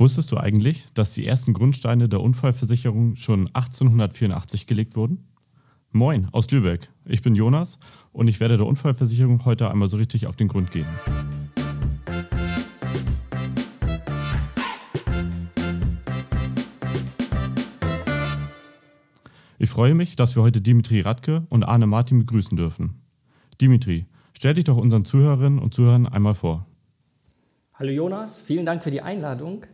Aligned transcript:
Wusstest 0.00 0.30
du 0.30 0.36
eigentlich, 0.36 0.86
dass 0.94 1.10
die 1.14 1.26
ersten 1.26 1.52
Grundsteine 1.52 2.08
der 2.08 2.20
Unfallversicherung 2.20 3.16
schon 3.16 3.48
1884 3.48 4.68
gelegt 4.68 4.94
wurden? 4.94 5.26
Moin 5.90 6.28
aus 6.30 6.48
Lübeck. 6.52 6.88
Ich 7.04 7.20
bin 7.20 7.34
Jonas 7.34 7.80
und 8.12 8.28
ich 8.28 8.38
werde 8.38 8.56
der 8.56 8.66
Unfallversicherung 8.68 9.44
heute 9.44 9.68
einmal 9.68 9.88
so 9.88 9.96
richtig 9.96 10.28
auf 10.28 10.36
den 10.36 10.46
Grund 10.46 10.70
gehen. 10.70 10.86
Ich 19.58 19.70
freue 19.70 19.96
mich, 19.96 20.14
dass 20.14 20.36
wir 20.36 20.44
heute 20.44 20.60
Dimitri 20.60 21.00
Radke 21.00 21.44
und 21.48 21.64
Arne 21.64 21.88
Martin 21.88 22.18
begrüßen 22.18 22.56
dürfen. 22.56 23.02
Dimitri, 23.60 24.06
stell 24.32 24.54
dich 24.54 24.62
doch 24.62 24.76
unseren 24.76 25.04
Zuhörerinnen 25.04 25.58
und 25.58 25.74
Zuhörern 25.74 26.06
einmal 26.06 26.34
vor. 26.34 26.66
Hallo 27.74 27.90
Jonas, 27.90 28.40
vielen 28.40 28.64
Dank 28.64 28.84
für 28.84 28.92
die 28.92 29.02
Einladung. 29.02 29.66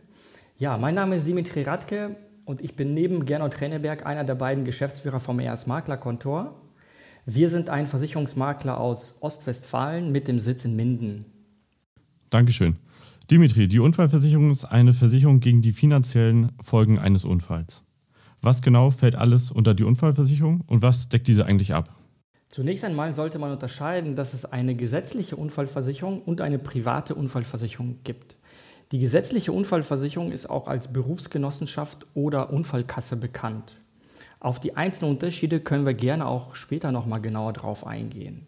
Ja, 0.57 0.77
mein 0.77 0.95
Name 0.95 1.17
ist 1.17 1.27
Dimitri 1.27 1.63
Radke 1.63 2.15
und 2.45 2.61
ich 2.61 2.77
bin 2.77 2.93
neben 2.93 3.25
Gernot 3.25 3.59
Renneberg 3.59 4.05
einer 4.05 4.23
der 4.23 4.35
beiden 4.35 4.63
Geschäftsführer 4.63 5.19
vom 5.19 5.37
ERS 5.39 5.67
Maklerkontor. 5.67 6.55
Wir 7.25 7.49
sind 7.49 7.69
ein 7.69 7.87
Versicherungsmakler 7.87 8.79
aus 8.79 9.17
Ostwestfalen 9.19 10.13
mit 10.13 10.29
dem 10.29 10.39
Sitz 10.39 10.63
in 10.63 10.77
Minden. 10.77 11.25
Dankeschön. 12.29 12.77
Dimitri, 13.29 13.67
die 13.67 13.79
Unfallversicherung 13.79 14.49
ist 14.49 14.63
eine 14.63 14.93
Versicherung 14.93 15.41
gegen 15.41 15.61
die 15.61 15.73
finanziellen 15.73 16.53
Folgen 16.61 16.99
eines 16.99 17.25
Unfalls. 17.25 17.83
Was 18.41 18.61
genau 18.61 18.91
fällt 18.91 19.15
alles 19.15 19.51
unter 19.51 19.73
die 19.73 19.83
Unfallversicherung 19.83 20.61
und 20.67 20.81
was 20.81 21.09
deckt 21.09 21.27
diese 21.27 21.45
eigentlich 21.45 21.73
ab? 21.73 21.93
Zunächst 22.47 22.85
einmal 22.85 23.13
sollte 23.13 23.39
man 23.39 23.51
unterscheiden, 23.51 24.15
dass 24.15 24.33
es 24.33 24.45
eine 24.45 24.73
gesetzliche 24.73 25.35
Unfallversicherung 25.35 26.21
und 26.21 26.39
eine 26.39 26.59
private 26.59 27.13
Unfallversicherung 27.13 27.99
gibt. 28.05 28.34
Die 28.91 28.99
gesetzliche 28.99 29.51
Unfallversicherung 29.51 30.31
ist 30.31 30.49
auch 30.49 30.67
als 30.67 30.93
Berufsgenossenschaft 30.93 32.05
oder 32.13 32.53
Unfallkasse 32.53 33.15
bekannt. 33.15 33.77
Auf 34.39 34.59
die 34.59 34.77
einzelnen 34.77 35.11
Unterschiede 35.11 35.59
können 35.59 35.87
wir 35.87 35.95
gerne 35.95 36.27
auch 36.27 36.53
später 36.53 36.91
nochmal 36.91 37.19
genauer 37.19 37.53
drauf 37.53 37.87
eingehen. 37.87 38.45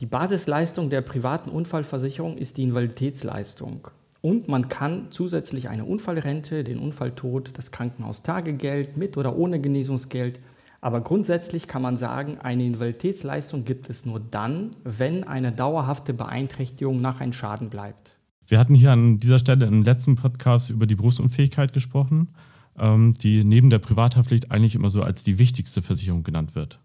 Die 0.00 0.06
Basisleistung 0.06 0.90
der 0.90 1.02
privaten 1.02 1.50
Unfallversicherung 1.50 2.38
ist 2.38 2.56
die 2.56 2.62
Invaliditätsleistung. 2.62 3.88
Und 4.22 4.48
man 4.48 4.68
kann 4.68 5.08
zusätzlich 5.10 5.68
eine 5.68 5.84
Unfallrente, 5.84 6.64
den 6.64 6.78
Unfalltod, 6.78 7.56
das 7.58 7.70
Krankenhaustagegeld 7.70 8.96
mit 8.96 9.16
oder 9.16 9.36
ohne 9.36 9.60
Genesungsgeld. 9.60 10.40
Aber 10.80 11.00
grundsätzlich 11.00 11.66
kann 11.66 11.82
man 11.82 11.96
sagen, 11.96 12.38
eine 12.38 12.64
Invaliditätsleistung 12.64 13.64
gibt 13.64 13.90
es 13.90 14.06
nur 14.06 14.20
dann, 14.20 14.70
wenn 14.84 15.24
eine 15.24 15.52
dauerhafte 15.52 16.14
Beeinträchtigung 16.14 17.00
nach 17.00 17.20
einem 17.20 17.32
Schaden 17.32 17.68
bleibt. 17.68 18.17
Wir 18.48 18.58
hatten 18.58 18.74
hier 18.74 18.92
an 18.92 19.18
dieser 19.18 19.38
Stelle 19.38 19.66
im 19.66 19.82
letzten 19.82 20.16
Podcast 20.16 20.70
über 20.70 20.86
die 20.86 20.94
Berufsunfähigkeit 20.94 21.74
gesprochen, 21.74 22.30
ähm, 22.78 23.12
die 23.12 23.44
neben 23.44 23.68
der 23.68 23.78
Privathaftpflicht 23.78 24.50
eigentlich 24.50 24.74
immer 24.74 24.88
so 24.88 25.02
als 25.02 25.22
die 25.22 25.38
wichtigste 25.38 25.82
Versicherung 25.82 26.22
genannt 26.22 26.54
wird. 26.54 26.80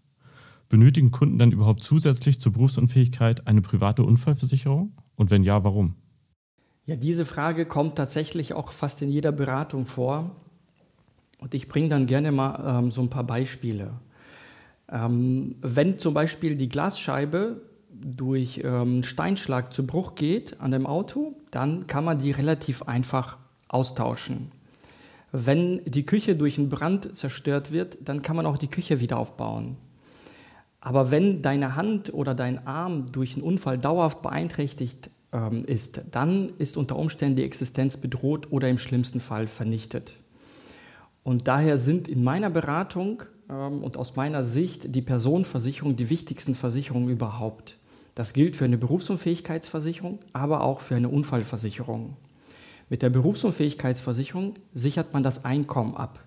Benötigen 0.68 1.10
Kunden 1.10 1.38
dann 1.38 1.52
überhaupt 1.52 1.82
zusätzlich 1.82 2.38
zur 2.38 2.52
Berufsunfähigkeit 2.52 3.46
eine 3.46 3.62
private 3.62 4.02
Unfallversicherung? 4.02 4.92
Und 5.16 5.30
wenn 5.30 5.42
ja, 5.42 5.64
warum? 5.64 5.94
Ja, 6.84 6.96
diese 6.96 7.24
Frage 7.24 7.64
kommt 7.64 7.96
tatsächlich 7.96 8.52
auch 8.52 8.70
fast 8.70 9.00
in 9.00 9.08
jeder 9.08 9.32
Beratung 9.32 9.86
vor. 9.86 10.32
Und 11.38 11.54
ich 11.54 11.66
bringe 11.68 11.88
dann 11.88 12.04
gerne 12.04 12.30
mal 12.30 12.78
ähm, 12.78 12.90
so 12.90 13.00
ein 13.00 13.08
paar 13.08 13.24
Beispiele. 13.24 14.00
Ähm, 14.90 15.56
wenn 15.62 15.98
zum 15.98 16.12
Beispiel 16.12 16.56
die 16.56 16.68
Glasscheibe 16.68 17.62
durch 18.00 18.60
ähm, 18.64 19.02
Steinschlag 19.02 19.72
zu 19.72 19.86
Bruch 19.86 20.14
geht 20.14 20.60
an 20.60 20.70
dem 20.70 20.86
Auto, 20.86 21.34
dann 21.50 21.86
kann 21.86 22.04
man 22.04 22.18
die 22.18 22.30
relativ 22.30 22.82
einfach 22.82 23.38
austauschen. 23.68 24.52
Wenn 25.32 25.84
die 25.84 26.06
Küche 26.06 26.36
durch 26.36 26.58
einen 26.58 26.68
Brand 26.68 27.16
zerstört 27.16 27.72
wird, 27.72 27.98
dann 28.04 28.22
kann 28.22 28.36
man 28.36 28.46
auch 28.46 28.58
die 28.58 28.68
Küche 28.68 29.00
wieder 29.00 29.18
aufbauen. 29.18 29.76
Aber 30.80 31.10
wenn 31.10 31.42
deine 31.42 31.76
Hand 31.76 32.12
oder 32.12 32.34
dein 32.34 32.66
Arm 32.66 33.10
durch 33.10 33.34
einen 33.34 33.42
Unfall 33.42 33.78
dauerhaft 33.78 34.22
beeinträchtigt 34.22 35.10
ähm, 35.32 35.64
ist, 35.64 36.02
dann 36.10 36.50
ist 36.58 36.76
unter 36.76 36.96
Umständen 36.96 37.36
die 37.36 37.44
Existenz 37.44 37.96
bedroht 37.96 38.52
oder 38.52 38.68
im 38.68 38.78
schlimmsten 38.78 39.18
Fall 39.18 39.48
vernichtet. 39.48 40.18
Und 41.22 41.48
daher 41.48 41.78
sind 41.78 42.06
in 42.06 42.22
meiner 42.22 42.50
Beratung 42.50 43.22
ähm, 43.48 43.82
und 43.82 43.96
aus 43.96 44.14
meiner 44.14 44.44
Sicht 44.44 44.94
die 44.94 45.02
Personenversicherung 45.02 45.96
die 45.96 46.10
wichtigsten 46.10 46.54
Versicherungen 46.54 47.08
überhaupt. 47.08 47.78
Das 48.14 48.32
gilt 48.32 48.54
für 48.56 48.64
eine 48.64 48.78
Berufsunfähigkeitsversicherung, 48.78 50.20
aber 50.32 50.62
auch 50.62 50.80
für 50.80 50.94
eine 50.94 51.08
Unfallversicherung. 51.08 52.16
Mit 52.88 53.02
der 53.02 53.10
Berufsunfähigkeitsversicherung 53.10 54.54
sichert 54.72 55.12
man 55.12 55.22
das 55.22 55.44
Einkommen 55.44 55.96
ab. 55.96 56.20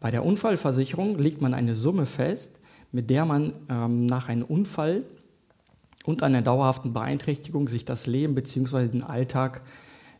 Bei 0.00 0.10
der 0.10 0.24
Unfallversicherung 0.24 1.18
legt 1.18 1.40
man 1.40 1.54
eine 1.54 1.74
Summe 1.74 2.06
fest, 2.06 2.58
mit 2.90 3.10
der 3.10 3.24
man 3.24 3.52
ähm, 3.68 4.06
nach 4.06 4.28
einem 4.28 4.44
Unfall 4.44 5.04
und 6.04 6.22
einer 6.22 6.42
dauerhaften 6.42 6.92
Beeinträchtigung 6.92 7.68
sich 7.68 7.84
das 7.84 8.06
Leben 8.06 8.34
bzw. 8.34 8.88
den 8.88 9.04
Alltag 9.04 9.62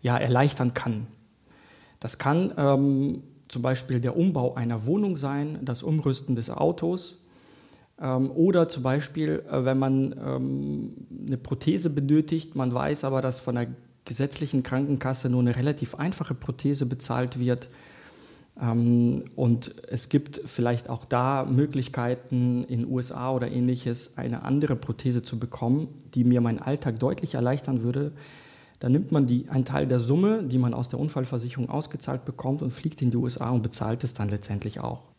ja, 0.01 0.17
erleichtern 0.17 0.75
kann. 0.75 1.07
Das 2.01 2.19
kann 2.19 2.53
ähm, 2.57 3.23
zum 3.49 3.63
Beispiel 3.63 4.01
der 4.01 4.17
Umbau 4.17 4.55
einer 4.55 4.87
Wohnung 4.87 5.17
sein, 5.17 5.59
das 5.63 5.83
Umrüsten 5.83 6.35
des 6.35 6.51
Autos, 6.51 7.19
oder 8.03 8.69
zum 8.69 8.83
Beispiel, 8.83 9.45
äh, 9.51 9.65
wenn 9.65 9.79
man 9.79 10.15
ähm, 10.25 10.95
eine 11.27 11.37
Prothese 11.37 11.91
benötigt, 11.91 12.57
man 12.57 12.75
weiß 12.75 13.05
aber, 13.05 13.21
dass 13.21 13.41
von 13.41 13.55
der 13.55 13.69
gesetzlichen 14.05 14.63
Krankenkasse 14.63 15.29
nur 15.29 15.41
eine 15.41 15.57
relativ 15.57 15.95
einfache 15.95 16.35
Prothese 16.35 16.87
bezahlt 16.87 17.39
wird. 17.39 17.69
Ähm, 18.61 19.25
und 19.37 19.75
es 19.89 20.09
gibt 20.09 20.41
vielleicht 20.45 20.89
auch 20.89 21.05
da 21.05 21.45
Möglichkeiten 21.45 22.65
in 22.65 22.87
USA 22.87 23.33
oder 23.33 23.51
ähnliches, 23.51 24.17
eine 24.17 24.43
andere 24.43 24.77
Prothese 24.77 25.23
zu 25.23 25.39
bekommen, 25.39 25.89
die 26.15 26.25
mir 26.25 26.41
meinen 26.41 26.61
Alltag 26.61 26.99
deutlich 26.99 27.35
erleichtern 27.35 27.83
würde. 27.83 28.13
Dann 28.81 28.93
nimmt 28.93 29.13
man 29.13 29.27
die, 29.27 29.49
einen 29.49 29.65
Teil 29.65 29.87
der 29.87 29.99
Summe, 29.99 30.43
die 30.43 30.59
man 30.59 30.75
aus 30.75 30.89
der 30.89 30.99
Unfallversicherung 30.99 31.71
ausgezahlt 31.71 32.25
bekommt, 32.25 32.61
und 32.61 32.73
fliegt 32.73 33.01
in 33.03 33.11
die 33.11 33.17
USA 33.17 33.51
und 33.51 33.63
bezahlt 33.63 34.05
es 34.05 34.15
dann 34.15 34.29
letztendlich 34.29 34.81
auch. 34.81 35.14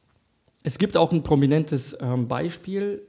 Es 0.68 0.80
gibt 0.80 0.98
auch 0.98 1.12
ein 1.12 1.22
prominentes 1.22 1.96
ähm, 2.02 2.28
Beispiel, 2.28 3.04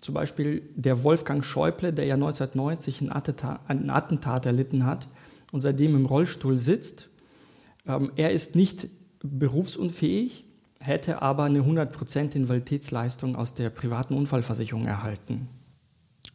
zum 0.00 0.14
Beispiel 0.14 0.62
der 0.76 1.02
Wolfgang 1.02 1.44
Schäuble, 1.44 1.92
der 1.92 2.04
ja 2.04 2.14
1990 2.14 3.00
ein 3.00 3.12
Attentat, 3.12 3.60
ein 3.66 3.90
Attentat 3.90 4.46
erlitten 4.46 4.86
hat 4.86 5.08
und 5.50 5.60
seitdem 5.60 5.96
im 5.96 6.06
Rollstuhl 6.06 6.56
sitzt. 6.56 7.08
Ähm, 7.88 8.12
er 8.14 8.30
ist 8.30 8.54
nicht 8.54 8.86
berufsunfähig, 9.24 10.44
hätte 10.78 11.20
aber 11.20 11.42
eine 11.42 11.62
100% 11.62 12.36
Invaliditätsleistung 12.36 13.34
aus 13.34 13.54
der 13.54 13.70
privaten 13.70 14.14
Unfallversicherung 14.14 14.86
erhalten. 14.86 15.48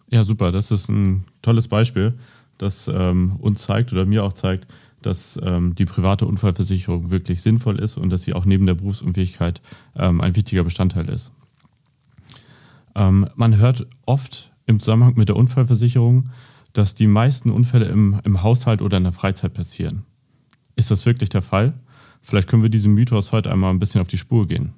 Ja, 0.10 0.26
super. 0.26 0.52
Das 0.52 0.72
ist 0.72 0.90
ein 0.90 1.24
tolles 1.42 1.70
Beispiel, 1.70 2.16
das 2.58 2.90
ähm, 2.90 3.38
uns 3.40 3.62
zeigt 3.62 3.94
oder 3.94 4.06
mir 4.06 4.26
auch 4.26 4.34
zeigt, 4.34 4.68
dass 5.02 5.40
ähm, 5.44 5.76
die 5.76 5.86
private 5.86 6.26
Unfallversicherung 6.26 7.10
wirklich 7.10 7.42
sinnvoll 7.42 7.80
ist 7.80 7.98
und 7.98 8.10
dass 8.10 8.24
sie 8.24 8.34
auch 8.34 8.46
neben 8.46 8.66
der 8.66 8.76
Berufsunfähigkeit 8.76 9.62
ähm, 9.96 10.22
ein 10.22 10.36
wichtiger 10.36 10.64
Bestandteil 10.64 11.10
ist. 11.10 11.32
Ähm, 12.96 13.28
man 13.36 13.58
hört 13.58 13.88
oft 14.06 14.52
im 14.66 14.80
Zusammenhang 14.80 15.16
mit 15.16 15.30
der 15.30 15.36
Unfallversicherung, 15.36 16.30
dass 16.74 16.94
die 16.94 17.08
meisten 17.08 17.50
Unfälle 17.50 17.86
im, 17.86 18.20
im 18.24 18.44
Haushalt 18.44 18.82
oder 18.82 18.98
in 18.98 19.04
der 19.04 19.14
Freizeit 19.14 19.54
passieren. 19.54 20.04
Ist 20.76 20.92
das 20.92 21.06
wirklich 21.06 21.30
der 21.30 21.42
Fall? 21.42 21.74
Vielleicht 22.22 22.48
können 22.48 22.64
wir 22.64 22.70
diesem 22.70 22.94
Mythos 22.94 23.32
heute 23.32 23.52
einmal 23.52 23.72
ein 23.72 23.80
bisschen 23.80 24.02
auf 24.02 24.08
die 24.08 24.18
Spur 24.18 24.48
gehen. 24.48 24.74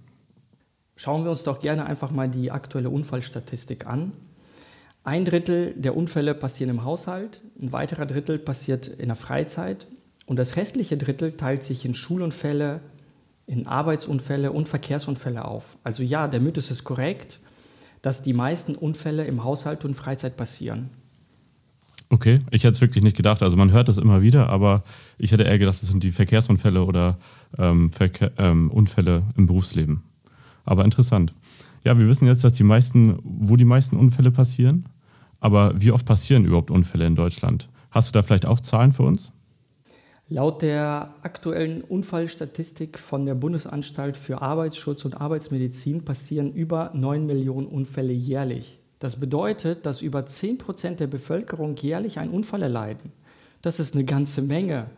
Schauen 0.96 1.24
wir 1.24 1.32
uns 1.32 1.44
doch 1.44 1.60
gerne 1.60 1.86
einfach 1.86 2.12
mal 2.12 2.30
die 2.30 2.52
aktuelle 2.52 2.90
Unfallstatistik 2.90 3.88
an. 3.88 4.12
Ein 5.04 5.26
Drittel 5.26 5.74
der 5.76 5.98
Unfälle 5.98 6.36
passieren 6.36 6.70
im 6.70 6.84
Haushalt, 6.84 7.42
ein 7.60 7.74
weiterer 7.74 8.06
Drittel 8.06 8.38
passiert 8.38 8.88
in 8.88 9.08
der 9.08 9.16
Freizeit 9.16 9.88
und 10.32 10.38
das 10.38 10.56
restliche 10.56 10.96
Drittel 10.96 11.34
teilt 11.34 11.62
sich 11.62 11.84
in 11.84 11.94
Schulunfälle, 11.94 12.80
in 13.48 13.68
Arbeitsunfälle 13.68 14.54
und 14.54 14.66
Verkehrsunfälle 14.66 15.44
auf. 15.44 15.78
Also 15.84 16.04
ja, 16.04 16.30
der 16.30 16.40
Mythos 16.40 16.72
ist 16.72 16.86
korrekt, 16.86 17.42
dass 18.02 18.24
die 18.24 18.32
meisten 18.32 18.76
Unfälle 18.76 19.26
im 19.26 19.44
Haushalt 19.44 19.84
und 19.84 19.94
Freizeit 19.94 20.38
passieren. 20.38 20.90
Okay, 22.08 22.40
ich 22.50 22.64
hätte 22.64 22.76
es 22.76 22.80
wirklich 22.80 23.04
nicht 23.04 23.18
gedacht. 23.18 23.44
Also 23.44 23.58
man 23.58 23.74
hört 23.74 23.90
das 23.90 23.98
immer 23.98 24.22
wieder, 24.22 24.48
aber 24.48 24.86
ich 25.18 25.34
hätte 25.34 25.44
eher 25.44 25.60
gedacht, 25.60 25.82
das 25.82 25.90
sind 25.90 26.02
die 26.02 26.14
Verkehrsunfälle 26.14 26.86
oder 26.86 27.18
ähm, 27.58 27.92
Verkehr, 27.92 28.32
ähm, 28.38 28.72
Unfälle 28.72 29.24
im 29.36 29.48
Berufsleben. 29.48 30.02
Aber 30.64 30.86
interessant. 30.86 31.34
Ja, 31.84 32.00
wir 32.00 32.08
wissen 32.08 32.26
jetzt, 32.26 32.46
dass 32.46 32.54
die 32.54 32.64
meisten, 32.64 33.20
wo 33.22 33.58
die 33.58 33.66
meisten 33.66 33.98
Unfälle 33.98 34.32
passieren. 34.32 34.88
Aber 35.42 35.74
wie 35.76 35.92
oft 35.92 36.06
passieren 36.06 36.46
überhaupt 36.46 36.72
Unfälle 36.72 37.06
in 37.06 37.16
Deutschland? 37.16 37.68
Hast 37.90 38.08
du 38.08 38.14
da 38.14 38.24
vielleicht 38.24 38.46
auch 38.46 38.62
Zahlen 38.62 38.94
für 38.94 39.04
uns? 39.04 39.34
Laut 40.34 40.62
der 40.62 41.14
aktuellen 41.24 41.82
Unfallstatistik 41.82 42.98
von 42.98 43.26
der 43.26 43.36
Bundesanstalt 43.36 44.16
für 44.16 44.42
Arbeitsschutz 44.42 45.04
und 45.04 45.20
Arbeitsmedizin 45.20 46.06
passieren 46.06 46.54
über 46.54 46.92
9 46.94 47.26
Millionen 47.26 47.68
Unfälle 47.68 48.14
jährlich. 48.14 48.80
Das 49.00 49.20
bedeutet, 49.20 49.86
dass 49.86 50.02
über 50.02 50.26
10 50.26 50.58
Prozent 50.58 51.02
der 51.02 51.08
Bevölkerung 51.08 51.76
jährlich 51.76 52.18
einen 52.18 52.32
Unfall 52.32 52.62
erleiden. 52.62 53.12
Das 53.62 53.82
ist 53.82 53.94
eine 53.94 54.06
ganze 54.06 54.42
Menge. 54.42 54.90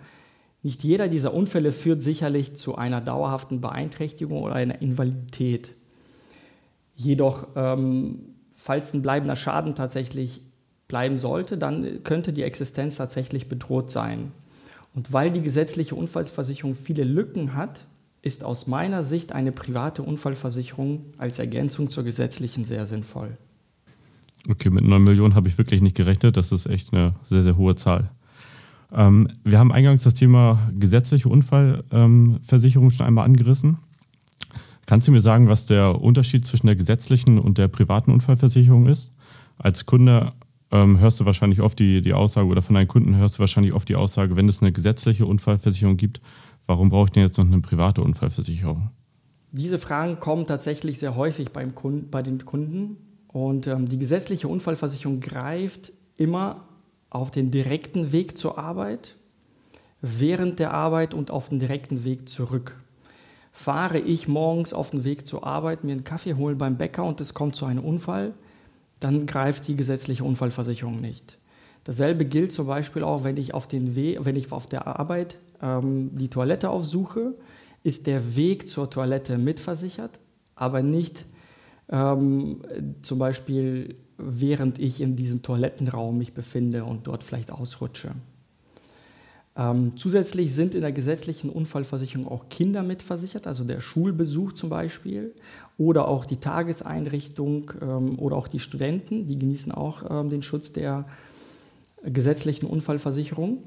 Nicht 0.62 0.84
jeder 0.84 1.08
dieser 1.08 1.34
Unfälle 1.34 1.72
führt 1.72 2.04
sicherlich 2.04 2.56
zu 2.56 2.76
einer 2.76 3.02
dauerhaften 3.02 3.60
Beeinträchtigung 3.60 4.44
oder 4.44 4.54
einer 4.54 4.84
Invalidität. 4.84 5.74
Jedoch, 6.94 7.48
ähm, 7.56 8.36
falls 8.56 8.94
ein 8.94 9.02
bleibender 9.02 9.36
Schaden 9.36 9.74
tatsächlich 9.74 10.42
bleiben 10.88 11.18
sollte, 11.18 11.58
dann 11.58 12.04
könnte 12.04 12.34
die 12.34 12.44
Existenz 12.44 12.98
tatsächlich 12.98 13.50
bedroht 13.50 13.90
sein. 13.90 14.32
Und 14.94 15.12
weil 15.12 15.32
die 15.32 15.42
gesetzliche 15.42 15.96
Unfallversicherung 15.96 16.76
viele 16.76 17.04
Lücken 17.04 17.56
hat, 17.56 17.88
ist 18.22 18.44
aus 18.44 18.68
meiner 18.68 19.04
Sicht 19.04 19.34
eine 19.34 19.52
private 19.52 20.02
Unfallversicherung 20.02 21.06
als 21.18 21.40
Ergänzung 21.40 21.90
zur 21.90 22.04
gesetzlichen 22.04 22.64
sehr 22.64 22.86
sinnvoll. 22.86 23.34
Okay, 24.50 24.70
mit 24.70 24.84
9 24.86 25.04
Millionen 25.04 25.36
habe 25.36 25.48
ich 25.48 25.58
wirklich 25.58 25.82
nicht 25.82 25.96
gerechnet. 25.96 26.38
Das 26.38 26.52
ist 26.52 26.66
echt 26.66 26.94
eine 26.94 27.16
sehr, 27.24 27.44
sehr 27.44 27.58
hohe 27.58 27.76
Zahl. 27.76 28.12
Ähm, 28.94 29.30
wir 29.44 29.58
haben 29.58 29.72
eingangs 29.72 30.04
das 30.04 30.14
Thema 30.14 30.72
gesetzliche 30.78 31.28
Unfallversicherung 31.28 32.88
ähm, 32.88 32.92
schon 32.92 33.06
einmal 33.06 33.26
angerissen. 33.26 33.78
Kannst 34.86 35.08
du 35.08 35.12
mir 35.12 35.22
sagen, 35.22 35.48
was 35.48 35.66
der 35.66 36.02
Unterschied 36.02 36.46
zwischen 36.46 36.68
der 36.68 36.76
gesetzlichen 36.76 37.40
und 37.40 37.58
der 37.58 37.68
privaten 37.70 38.12
Unfallversicherung 38.12 38.88
ist? 38.88 39.12
Als 39.58 39.86
Kunde 39.86 40.34
ähm, 40.74 41.00
hörst 41.00 41.20
du 41.20 41.26
wahrscheinlich 41.26 41.62
oft 41.62 41.78
die, 41.78 42.02
die 42.02 42.14
Aussage 42.14 42.48
oder 42.48 42.64
von 42.64 42.74
deinen 42.74 42.88
Kunden 42.88 43.16
hörst 43.16 43.36
du 43.36 43.40
wahrscheinlich 43.40 43.74
oft 43.74 43.88
die 43.88 43.96
Aussage, 43.96 44.36
wenn 44.36 44.50
es 44.50 44.62
eine 44.62 44.72
gesetzliche 44.72 45.26
Unfallversicherung 45.28 45.98
gibt, 45.98 46.20
warum 46.66 46.90
brauche 46.90 47.06
ich 47.06 47.12
denn 47.12 47.24
jetzt 47.24 47.38
noch 47.38 47.46
eine 47.46 47.62
private 47.62 48.02
Unfallversicherung? 48.02 48.90
Diese 49.52 49.78
Fragen 49.78 50.20
kommen 50.20 50.48
tatsächlich 50.48 50.98
sehr 50.98 51.16
häufig 51.16 51.52
beim 51.52 51.76
Kunden, 51.76 52.10
bei 52.10 52.24
den 52.24 52.44
Kunden. 52.44 52.98
Und 53.28 53.68
ähm, 53.68 53.88
die 53.88 54.00
gesetzliche 54.00 54.48
Unfallversicherung 54.48 55.20
greift 55.20 55.94
immer 56.18 56.68
auf 57.12 57.30
den 57.30 57.52
direkten 57.52 58.12
Weg 58.12 58.36
zur 58.36 58.58
Arbeit, 58.58 59.16
während 60.02 60.58
der 60.58 60.74
Arbeit 60.74 61.14
und 61.14 61.30
auf 61.30 61.50
den 61.50 61.60
direkten 61.60 62.04
Weg 62.04 62.28
zurück. 62.28 62.76
Fahre 63.52 64.00
ich 64.00 64.28
morgens 64.28 64.74
auf 64.74 64.90
den 64.90 65.04
Weg 65.04 65.28
zur 65.28 65.46
Arbeit, 65.46 65.84
mir 65.84 65.92
einen 65.92 66.04
Kaffee 66.04 66.34
holen 66.34 66.58
beim 66.58 66.78
Bäcker 66.78 67.04
und 67.04 67.22
es 67.22 67.36
kommt 67.36 67.56
zu 67.56 67.68
einem 67.68 67.84
Unfall, 67.84 68.34
dann 69.04 69.26
greift 69.26 69.68
die 69.68 69.76
gesetzliche 69.76 70.24
Unfallversicherung 70.24 71.02
nicht. 71.02 71.38
Dasselbe 71.84 72.26
gilt 72.26 72.52
zum 72.52 72.68
Beispiel 72.68 73.04
auch, 73.04 73.24
wenn 73.24 73.38
ich 73.38 73.54
auf, 73.54 73.68
den 73.68 73.96
We 73.96 74.16
wenn 74.20 74.36
ich 74.36 74.52
auf 74.52 74.68
der 74.68 74.88
Arbeit 74.88 75.38
ähm, 75.62 76.12
die 76.16 76.30
Toilette 76.30 76.70
aufsuche, 76.70 77.36
ist 77.84 78.08
der 78.08 78.36
Weg 78.36 78.68
zur 78.68 78.90
Toilette 78.90 79.38
mitversichert, 79.38 80.20
aber 80.56 80.82
nicht 80.82 81.26
ähm, 81.90 82.62
zum 83.02 83.20
Beispiel 83.20 83.96
während 84.18 84.80
ich 84.80 85.02
in 85.02 85.16
diesem 85.16 85.42
Toilettenraum 85.42 86.18
mich 86.18 86.34
befinde 86.34 86.86
und 86.86 87.08
dort 87.08 87.24
vielleicht 87.24 87.52
ausrutsche. 87.52 88.12
Ähm, 89.56 89.96
zusätzlich 89.96 90.54
sind 90.54 90.74
in 90.74 90.82
der 90.82 90.92
gesetzlichen 90.92 91.50
Unfallversicherung 91.50 92.28
auch 92.28 92.50
Kinder 92.50 92.82
mitversichert, 92.82 93.46
also 93.46 93.64
der 93.64 93.82
Schulbesuch 93.82 94.54
zum 94.54 94.70
Beispiel 94.70 95.34
oder 95.78 96.08
auch 96.08 96.26
die 96.26 96.38
Tageseinrichtung 96.38 97.72
ähm, 97.82 98.18
oder 98.18 98.36
auch 98.36 98.48
die 98.48 98.60
Studenten, 98.60 99.28
die 99.28 99.38
genießen 99.38 99.72
auch 99.72 100.10
ähm, 100.10 100.30
den 100.30 100.42
Schutz 100.42 100.72
der 100.74 101.06
gesetzlichen 102.04 102.66
Unfallversicherung. 102.66 103.60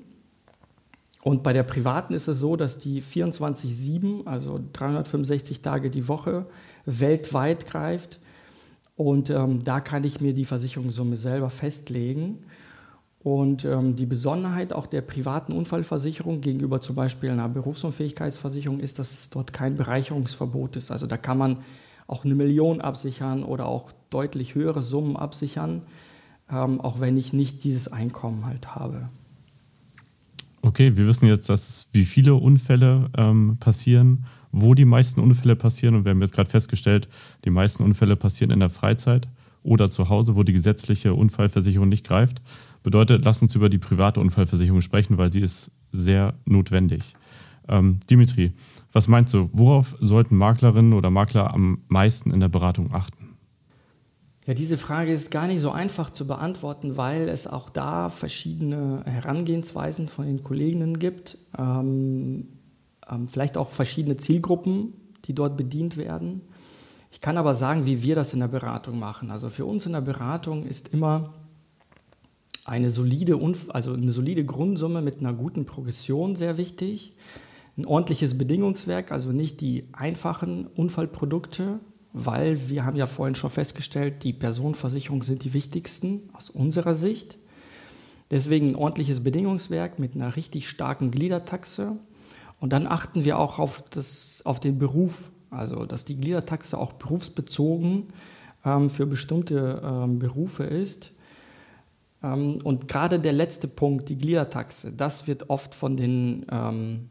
Und 1.23 1.43
bei 1.43 1.53
der 1.53 1.65
privaten 1.65 2.15
ist 2.15 2.29
es 2.29 2.39
so, 2.39 2.57
dass 2.57 2.79
die 2.79 3.03
24-7, 3.03 4.27
also 4.27 4.61
365 4.73 5.61
Tage 5.61 5.91
die 5.91 6.09
Woche, 6.09 6.47
weltweit 6.85 7.67
greift 7.67 8.21
und 8.97 9.29
ähm, 9.29 9.63
da 9.63 9.81
kann 9.81 10.05
ich 10.05 10.21
mir 10.21 10.33
die 10.33 10.47
Versicherungssumme 10.47 11.17
selber 11.17 11.51
festlegen. 11.51 12.39
Und 13.27 13.65
ähm, 13.65 13.97
die 13.97 14.07
Besonderheit 14.07 14.73
auch 14.73 14.87
der 14.87 15.01
privaten 15.01 15.51
Unfallversicherung 15.51 16.41
gegenüber 16.41 16.81
zum 16.81 16.95
Beispiel 16.95 17.29
einer 17.31 17.49
Berufsunfähigkeitsversicherung 17.49 18.79
ist, 18.79 19.01
dass 19.01 19.11
es 19.15 19.31
dort 19.31 19.53
kein 19.53 19.75
Bereicherungsverbot 19.75 20.77
ist. 20.77 20.93
Also 20.93 21.09
da 21.09 21.17
kann 21.17 21.37
man 21.37 21.59
auch 22.07 22.25
eine 22.25 22.37
Million 22.37 22.81
absichern 22.81 23.43
oder 23.43 23.67
auch 23.67 23.91
deutlich 24.11 24.55
höhere 24.55 24.81
Summen 24.81 25.17
absichern, 25.17 25.83
ähm, 26.49 26.81
auch 26.81 27.01
wenn 27.01 27.17
ich 27.17 27.33
nicht 27.33 27.65
dieses 27.65 27.89
Einkommen 27.89 28.47
halt 28.47 28.77
habe. 28.77 29.09
Okay, 30.63 30.97
wir 30.97 31.09
wissen 31.09 31.27
jetzt, 31.27 31.49
dass 31.49 31.89
wie 31.91 32.05
viele 32.05 32.37
Unfälle 32.37 33.11
ähm, 33.19 33.57
passieren 33.59 34.25
wo 34.53 34.73
die 34.73 34.87
meisten 34.87 35.21
Unfälle 35.21 35.55
passieren. 35.55 35.95
Und 35.95 36.05
wir 36.05 36.11
haben 36.11 36.23
jetzt 36.23 36.35
gerade 36.35 36.49
festgestellt, 36.49 37.09
die 37.45 37.51
meisten 37.51 37.83
Unfälle 37.83 38.17
passieren 38.17 38.51
in 38.51 38.61
der 38.61 38.71
Freizeit 38.71 39.29
oder 39.67 39.91
zu 39.91 40.09
Hause, 40.09 40.35
wo 40.37 40.43
die 40.43 40.53
gesetzliche 40.53 41.15
Unfallversicherung 41.15 41.89
nicht 41.89 42.07
greift. 42.07 42.41
Bedeutet, 42.83 43.25
lass 43.25 43.43
uns 43.43 43.55
über 43.55 43.69
die 43.69 43.79
private 43.79 44.21
Unfallversicherung 44.21 44.81
sprechen, 44.81 45.19
weil 45.19 45.31
die 45.31 45.41
ist 45.41 45.71
sehr 45.93 46.35
notwendig. 46.45 47.15
Ähm, 47.69 47.99
Dimitri, 48.09 48.53
was 48.93 49.09
meinst 49.09 49.35
du, 49.35 49.51
worauf 49.53 49.97
sollten 50.01 50.37
Maklerinnen 50.37 50.93
oder 50.93 51.11
Makler 51.11 51.53
am 51.53 51.83
meisten 51.89 52.31
in 52.31 52.41
der 52.41 52.49
Beratung 52.49 52.95
achten? 52.95 53.37
Ja, 54.47 54.55
diese 54.55 54.79
Frage 54.79 55.13
ist 55.13 55.33
gar 55.33 55.49
nicht 55.49 55.61
so 55.61 55.73
einfach 55.73 56.11
zu 56.11 56.25
beantworten, 56.29 56.97
weil 56.97 57.29
es 57.29 57.49
auch 57.49 57.69
da 57.69 58.09
verschiedene 58.09 59.03
Herangehensweisen 59.05 60.07
von 60.07 60.27
den 60.27 60.45
Kolleginnen 60.45 61.01
gibt. 61.01 61.39
Ähm, 61.59 62.47
ähm, 63.11 63.29
vielleicht 63.29 63.57
auch 63.57 63.71
verschiedene 63.71 64.17
Zielgruppen, 64.17 64.93
die 65.25 65.35
dort 65.35 65.57
bedient 65.57 65.97
werden. 65.97 66.43
Ich 67.17 67.23
kann 67.23 67.39
aber 67.39 67.55
sagen, 67.55 67.87
wie 67.87 68.03
wir 68.03 68.15
das 68.15 68.35
in 68.35 68.41
der 68.41 68.49
Beratung 68.49 68.99
machen. 68.99 69.31
Also 69.31 69.49
für 69.49 69.65
uns 69.65 69.87
in 69.87 69.93
der 69.93 70.03
Beratung 70.03 70.67
ist 70.67 70.89
immer 70.89 71.33
eine 72.67 72.91
solide, 72.91 73.41
also 73.69 73.95
eine 73.95 74.13
solide 74.13 74.45
Grundsumme 74.45 75.01
mit 75.01 75.21
einer 75.21 75.33
guten 75.33 75.65
Progression 75.65 76.37
sehr 76.37 76.59
wichtig. 76.59 77.15
Ein 77.79 77.87
ordentliches 77.87 78.37
Bedingungswerk, 78.37 79.13
also 79.13 79.33
nicht 79.33 79.63
die 79.63 79.85
einfachen 79.95 80.67
Unfallprodukte, 80.67 81.81
weil 82.13 82.69
wir 82.69 82.85
haben 82.85 82.99
ja 82.99 83.07
vorhin 83.07 83.35
schon 83.35 83.49
festgestellt, 83.49 84.23
die 84.23 84.35
Personenversicherungen 84.35 85.25
sind 85.25 85.43
die 85.43 85.55
wichtigsten 85.55 86.21
aus 86.35 86.51
unserer 86.51 86.97
Sicht. 86.97 87.39
Deswegen 88.31 88.69
ein 88.69 88.77
ordentliches 88.77 89.25
Bedingungswerk 89.25 89.99
mit 89.99 90.17
einer 90.17 90.37
richtig 90.37 90.69
starken 90.69 91.11
Gliedertaxe, 91.11 91.97
und 92.59 92.73
dann 92.73 92.87
achten 92.87 93.25
wir 93.25 93.39
auch 93.39 93.59
auf, 93.59 93.83
das, 93.91 94.41
auf 94.45 94.61
den 94.61 94.79
Beruf, 94.79 95.31
also 95.51 95.87
dass 95.87 96.05
die 96.05 96.17
Gliedertaxe 96.17 96.79
auch 96.79 96.95
berufsbezogen 96.95 98.09
ähm, 98.65 98.91
für 98.91 99.07
bestimmte 99.07 99.81
ähm, 99.85 100.19
Berufe 100.19 100.65
ist. 100.65 101.13
Ähm, 102.23 102.59
und 102.65 102.89
gerade 102.89 103.21
der 103.21 103.33
letzte 103.33 103.69
Punkt, 103.69 104.09
die 104.09 104.19
Gliedertaxe, 104.19 104.93
das 104.93 105.27
wird 105.27 105.51
oft 105.51 105.75
von 105.75 105.97
den 105.97 106.47
ähm, 106.51 107.09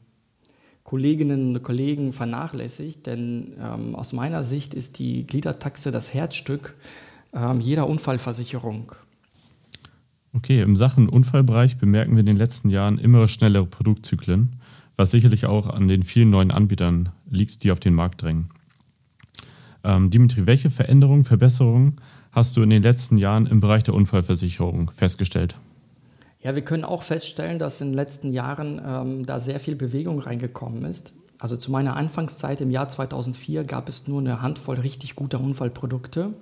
Kolleginnen 0.84 1.56
und 1.56 1.64
Kollegen 1.64 2.14
vernachlässigt, 2.14 3.08
denn 3.08 3.56
ähm, 3.60 3.96
aus 3.96 4.14
meiner 4.14 4.44
Sicht 4.44 4.74
ist 4.74 5.00
die 5.00 5.26
Gliedertaxe 5.26 5.92
das 5.92 6.14
Herzstück 6.14 6.76
ähm, 7.34 7.60
jeder 7.60 7.88
Unfallversicherung. 7.88 8.92
Okay, 10.34 10.62
im 10.62 10.76
Sachen 10.76 11.10
Unfallbereich 11.10 11.78
bemerken 11.78 12.14
wir 12.14 12.20
in 12.20 12.26
den 12.26 12.38
letzten 12.38 12.70
Jahren 12.70 12.98
immer 12.98 13.28
schnellere 13.28 13.66
Produktzyklen 13.66 14.58
was 14.96 15.12
sicherlich 15.12 15.46
auch 15.46 15.68
an 15.68 15.88
den 15.88 16.04
vielen 16.04 16.30
neuen 16.30 16.52
Anbietern 16.52 17.10
liegt, 17.30 17.64
die 17.64 17.72
auf 17.72 17.80
den 17.80 17.94
Markt 17.94 18.22
drängen. 18.22 18.50
Ähm, 19.84 20.10
Dimitri, 20.10 20.48
welche 20.48 20.70
Veränderungen, 20.70 21.24
Verbesserungen 21.24 21.98
hast 22.32 22.58
du 22.58 22.64
in 22.64 22.70
den 22.70 22.84
letzten 22.84 23.18
Jahren 23.18 23.46
im 23.46 23.60
Bereich 23.60 23.84
der 23.84 23.94
Unfallversicherung 23.94 24.92
festgestellt? 24.92 25.56
Ja, 26.42 26.54
wir 26.54 26.64
können 26.64 26.84
auch 26.84 27.02
feststellen, 27.02 27.58
dass 27.60 27.82
in 27.82 27.90
den 27.90 27.96
letzten 27.96 28.32
Jahren 28.32 28.82
ähm, 28.86 29.26
da 29.26 29.40
sehr 29.40 29.60
viel 29.60 29.76
Bewegung 29.76 30.20
reingekommen 30.20 30.86
ist. 30.86 31.14
Also 31.40 31.58
zu 31.58 31.72
meiner 31.72 31.96
Anfangszeit 31.96 32.62
im 32.62 32.72
Jahr 32.72 32.88
2004 32.88 33.64
gab 33.64 33.90
es 33.90 34.08
nur 34.08 34.20
eine 34.20 34.42
Handvoll 34.42 34.76
richtig 34.76 35.16
guter 35.16 35.40
Unfallprodukte. 35.40 36.34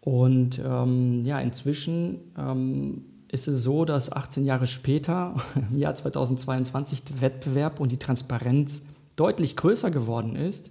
Und 0.00 0.60
ähm, 0.64 1.22
ja, 1.24 1.40
inzwischen 1.40 2.18
ähm, 2.38 3.02
ist 3.28 3.46
es 3.46 3.62
so, 3.62 3.84
dass 3.84 4.10
18 4.10 4.44
Jahre 4.44 4.66
später, 4.66 5.34
im 5.70 5.78
Jahr 5.78 5.94
2022, 5.94 7.04
der 7.04 7.20
Wettbewerb 7.20 7.80
und 7.80 7.92
die 7.92 7.98
Transparenz 7.98 8.82
deutlich 9.16 9.56
größer 9.56 9.90
geworden 9.90 10.36
ist. 10.36 10.70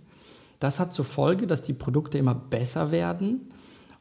Das 0.60 0.80
hat 0.80 0.94
zur 0.94 1.06
Folge, 1.06 1.46
dass 1.46 1.62
die 1.62 1.74
Produkte 1.74 2.18
immer 2.18 2.34
besser 2.34 2.92
werden 2.92 3.42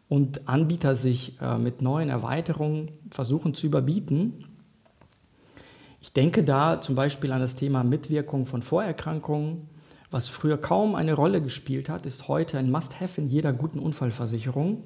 und 0.08 0.48
Anbieter 0.48 0.94
sich 0.94 1.40
äh, 1.40 1.58
mit 1.58 1.82
neuen 1.82 2.08
Erweiterungen 2.08 2.92
versuchen 3.10 3.54
zu 3.54 3.66
überbieten. 3.66 4.44
Ich 6.00 6.12
denke 6.12 6.44
da 6.44 6.80
zum 6.80 6.94
Beispiel 6.94 7.32
an 7.32 7.40
das 7.40 7.56
Thema 7.56 7.84
Mitwirkung 7.84 8.46
von 8.46 8.62
Vorerkrankungen. 8.62 9.68
Was 10.10 10.28
früher 10.28 10.56
kaum 10.56 10.94
eine 10.94 11.14
Rolle 11.14 11.42
gespielt 11.42 11.88
hat, 11.88 12.06
ist 12.06 12.28
heute 12.28 12.58
ein 12.58 12.70
Must-Have 12.70 13.20
in 13.20 13.28
jeder 13.28 13.52
guten 13.52 13.80
Unfallversicherung. 13.80 14.84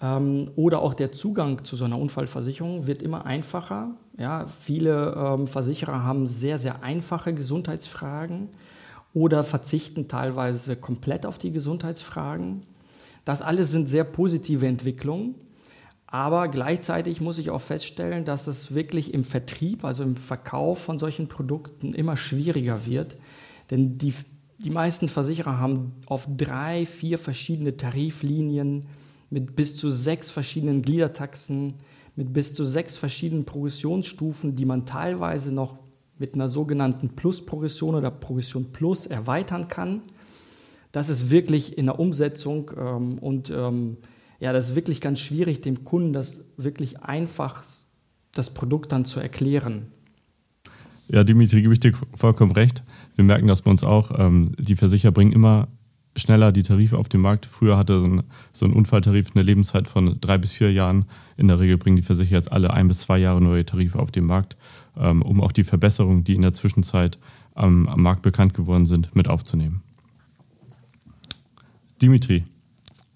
Ähm, 0.00 0.50
oder 0.56 0.80
auch 0.80 0.94
der 0.94 1.12
Zugang 1.12 1.64
zu 1.64 1.76
so 1.76 1.84
einer 1.84 1.98
Unfallversicherung 1.98 2.86
wird 2.86 3.02
immer 3.02 3.24
einfacher. 3.24 3.96
Ja, 4.18 4.46
viele 4.46 5.14
ähm, 5.16 5.46
Versicherer 5.46 6.02
haben 6.02 6.26
sehr, 6.26 6.58
sehr 6.58 6.82
einfache 6.82 7.34
Gesundheitsfragen 7.34 8.48
oder 9.14 9.44
verzichten 9.44 10.08
teilweise 10.08 10.76
komplett 10.76 11.24
auf 11.24 11.38
die 11.38 11.52
Gesundheitsfragen. 11.52 12.62
Das 13.24 13.42
alles 13.42 13.70
sind 13.70 13.88
sehr 13.88 14.04
positive 14.04 14.66
Entwicklungen. 14.66 15.34
Aber 16.06 16.48
gleichzeitig 16.48 17.20
muss 17.20 17.38
ich 17.38 17.50
auch 17.50 17.60
feststellen, 17.60 18.24
dass 18.24 18.46
es 18.46 18.74
wirklich 18.74 19.12
im 19.12 19.24
Vertrieb, 19.24 19.84
also 19.84 20.04
im 20.04 20.16
Verkauf 20.16 20.78
von 20.78 20.98
solchen 20.98 21.26
Produkten 21.26 21.92
immer 21.92 22.16
schwieriger 22.16 22.86
wird. 22.86 23.16
Denn 23.70 23.98
die, 23.98 24.14
die 24.58 24.70
meisten 24.70 25.08
Versicherer 25.08 25.58
haben 25.58 25.94
auf 26.06 26.28
drei, 26.36 26.86
vier 26.86 27.18
verschiedene 27.18 27.76
Tariflinien 27.76 28.86
mit 29.30 29.56
bis 29.56 29.76
zu 29.76 29.90
sechs 29.90 30.30
verschiedenen 30.30 30.82
Gliedertaxen, 30.82 31.74
mit 32.14 32.32
bis 32.32 32.54
zu 32.54 32.64
sechs 32.64 32.96
verschiedenen 32.96 33.44
Progressionsstufen, 33.44 34.54
die 34.54 34.64
man 34.64 34.86
teilweise 34.86 35.52
noch 35.52 35.78
mit 36.18 36.34
einer 36.34 36.48
sogenannten 36.48 37.10
Plus-Progression 37.10 37.94
oder 37.94 38.10
Progression 38.10 38.72
Plus 38.72 39.06
erweitern 39.06 39.68
kann. 39.68 40.00
Das 40.92 41.08
ist 41.08 41.30
wirklich 41.30 41.76
in 41.76 41.86
der 41.86 41.98
Umsetzung 41.98 42.70
ähm, 42.78 43.18
und 43.18 43.50
ähm, 43.50 43.98
ja, 44.40 44.52
das 44.52 44.70
ist 44.70 44.76
wirklich 44.76 45.00
ganz 45.00 45.20
schwierig, 45.20 45.60
dem 45.60 45.84
Kunden 45.84 46.12
das 46.12 46.44
wirklich 46.56 47.02
einfach, 47.02 47.62
das 48.32 48.52
Produkt 48.54 48.92
dann 48.92 49.04
zu 49.04 49.20
erklären. 49.20 49.88
Ja, 51.08 51.22
Dimitri, 51.22 51.62
gebe 51.62 51.72
ich 51.72 51.80
dir 51.80 51.92
vollkommen 52.14 52.52
recht. 52.52 52.82
Wir 53.14 53.24
merken 53.24 53.46
das 53.46 53.62
bei 53.62 53.70
uns 53.70 53.84
auch. 53.84 54.10
Ähm, 54.18 54.54
die 54.58 54.76
Versicherer 54.76 55.12
bringen 55.12 55.32
immer 55.32 55.68
schneller 56.16 56.52
die 56.52 56.62
Tarife 56.62 56.98
auf 56.98 57.08
den 57.08 57.20
Markt. 57.20 57.46
Früher 57.46 57.76
hatte 57.76 58.00
so 58.00 58.06
ein, 58.06 58.22
so 58.52 58.66
ein, 58.66 58.72
Unfalltarif 58.72 59.28
eine 59.34 59.44
Lebenszeit 59.44 59.86
von 59.86 60.18
drei 60.20 60.38
bis 60.38 60.54
vier 60.54 60.72
Jahren. 60.72 61.04
In 61.36 61.48
der 61.48 61.60
Regel 61.60 61.76
bringen 61.76 61.96
die 61.96 62.02
Versicherer 62.02 62.38
jetzt 62.38 62.52
alle 62.52 62.72
ein 62.72 62.88
bis 62.88 63.00
zwei 63.00 63.18
Jahre 63.18 63.40
neue 63.42 63.64
Tarife 63.64 63.98
auf 63.98 64.10
den 64.10 64.24
Markt, 64.24 64.56
ähm, 64.96 65.22
um 65.22 65.40
auch 65.40 65.52
die 65.52 65.64
Verbesserungen, 65.64 66.24
die 66.24 66.34
in 66.34 66.42
der 66.42 66.52
Zwischenzeit 66.52 67.18
am, 67.54 67.88
am 67.88 68.02
Markt 68.02 68.22
bekannt 68.22 68.54
geworden 68.54 68.86
sind, 68.86 69.14
mit 69.14 69.28
aufzunehmen. 69.28 69.82
Dimitri, 72.02 72.44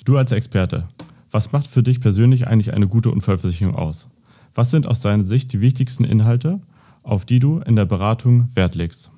du 0.05 0.17
als 0.17 0.33
Experte, 0.33 0.89
was 1.31 1.53
macht 1.53 1.67
für 1.67 1.83
dich 1.83 2.01
persönlich 2.01 2.47
eigentlich 2.47 2.73
eine 2.73 2.89
gute 2.89 3.11
Unfallversicherung 3.11 3.75
aus? 3.75 4.09
Was 4.55 4.71
sind 4.71 4.89
aus 4.89 5.01
deiner 5.01 5.25
Sicht 5.25 5.53
die 5.53 5.61
wichtigsten 5.61 6.05
Inhalte, 6.05 6.61
auf 7.03 7.25
die 7.25 7.39
du 7.39 7.59
in 7.61 7.77
der 7.77 7.85
Beratung 7.85 8.49
Wert 8.55 8.75
legst? 8.75 9.11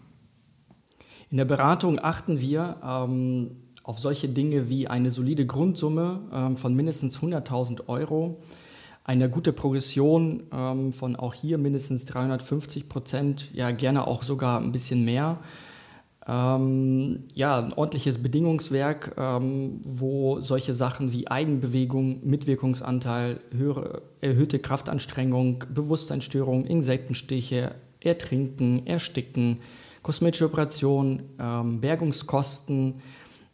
In 1.31 1.39
der 1.39 1.47
Beratung 1.47 1.99
achten 1.99 2.41
wir 2.41 2.77
ähm, 2.85 3.53
auf 3.83 3.99
solche 3.99 4.29
Dinge 4.29 4.69
wie 4.69 4.89
eine 4.89 5.11
solide 5.11 5.47
Grundsumme 5.47 6.21
ähm, 6.33 6.57
von 6.57 6.75
mindestens 6.75 7.19
100.000 7.19 7.89
Euro, 7.89 8.37
eine 9.05 9.29
gute 9.29 9.53
Progression 9.53 10.45
ähm, 10.53 10.93
von 10.93 11.17
auch 11.17 11.35
hier 11.35 11.59
mindestens 11.59 12.05
350 12.05 12.89
Prozent, 12.89 13.53
ja 13.53 13.71
gerne 13.73 14.07
auch 14.07 14.23
sogar 14.23 14.61
ein 14.61 14.73
bisschen 14.73 15.05
mehr. 15.05 15.39
Ähm, 16.25 17.25
ja, 17.35 17.59
ein 17.59 17.73
ordentliches 17.73 18.23
Bedingungswerk, 18.23 19.17
ähm, 19.19 19.81
wo 19.83 20.41
solche 20.41 20.73
Sachen 20.73 21.12
wie 21.12 21.27
Eigenbewegung, 21.27 22.21
Mitwirkungsanteil, 22.23 23.41
höhere, 23.51 24.03
erhöhte 24.21 24.61
Kraftanstrengung, 24.61 25.65
Bewusstseinsstörung, 25.75 26.65
Insektenstiche, 26.65 27.75
Ertrinken, 27.99 28.87
Ersticken, 28.87 29.59
kosmetische 30.03 30.47
Operationen, 30.47 31.23
ähm, 31.41 31.81
Bergungskosten, 31.81 32.95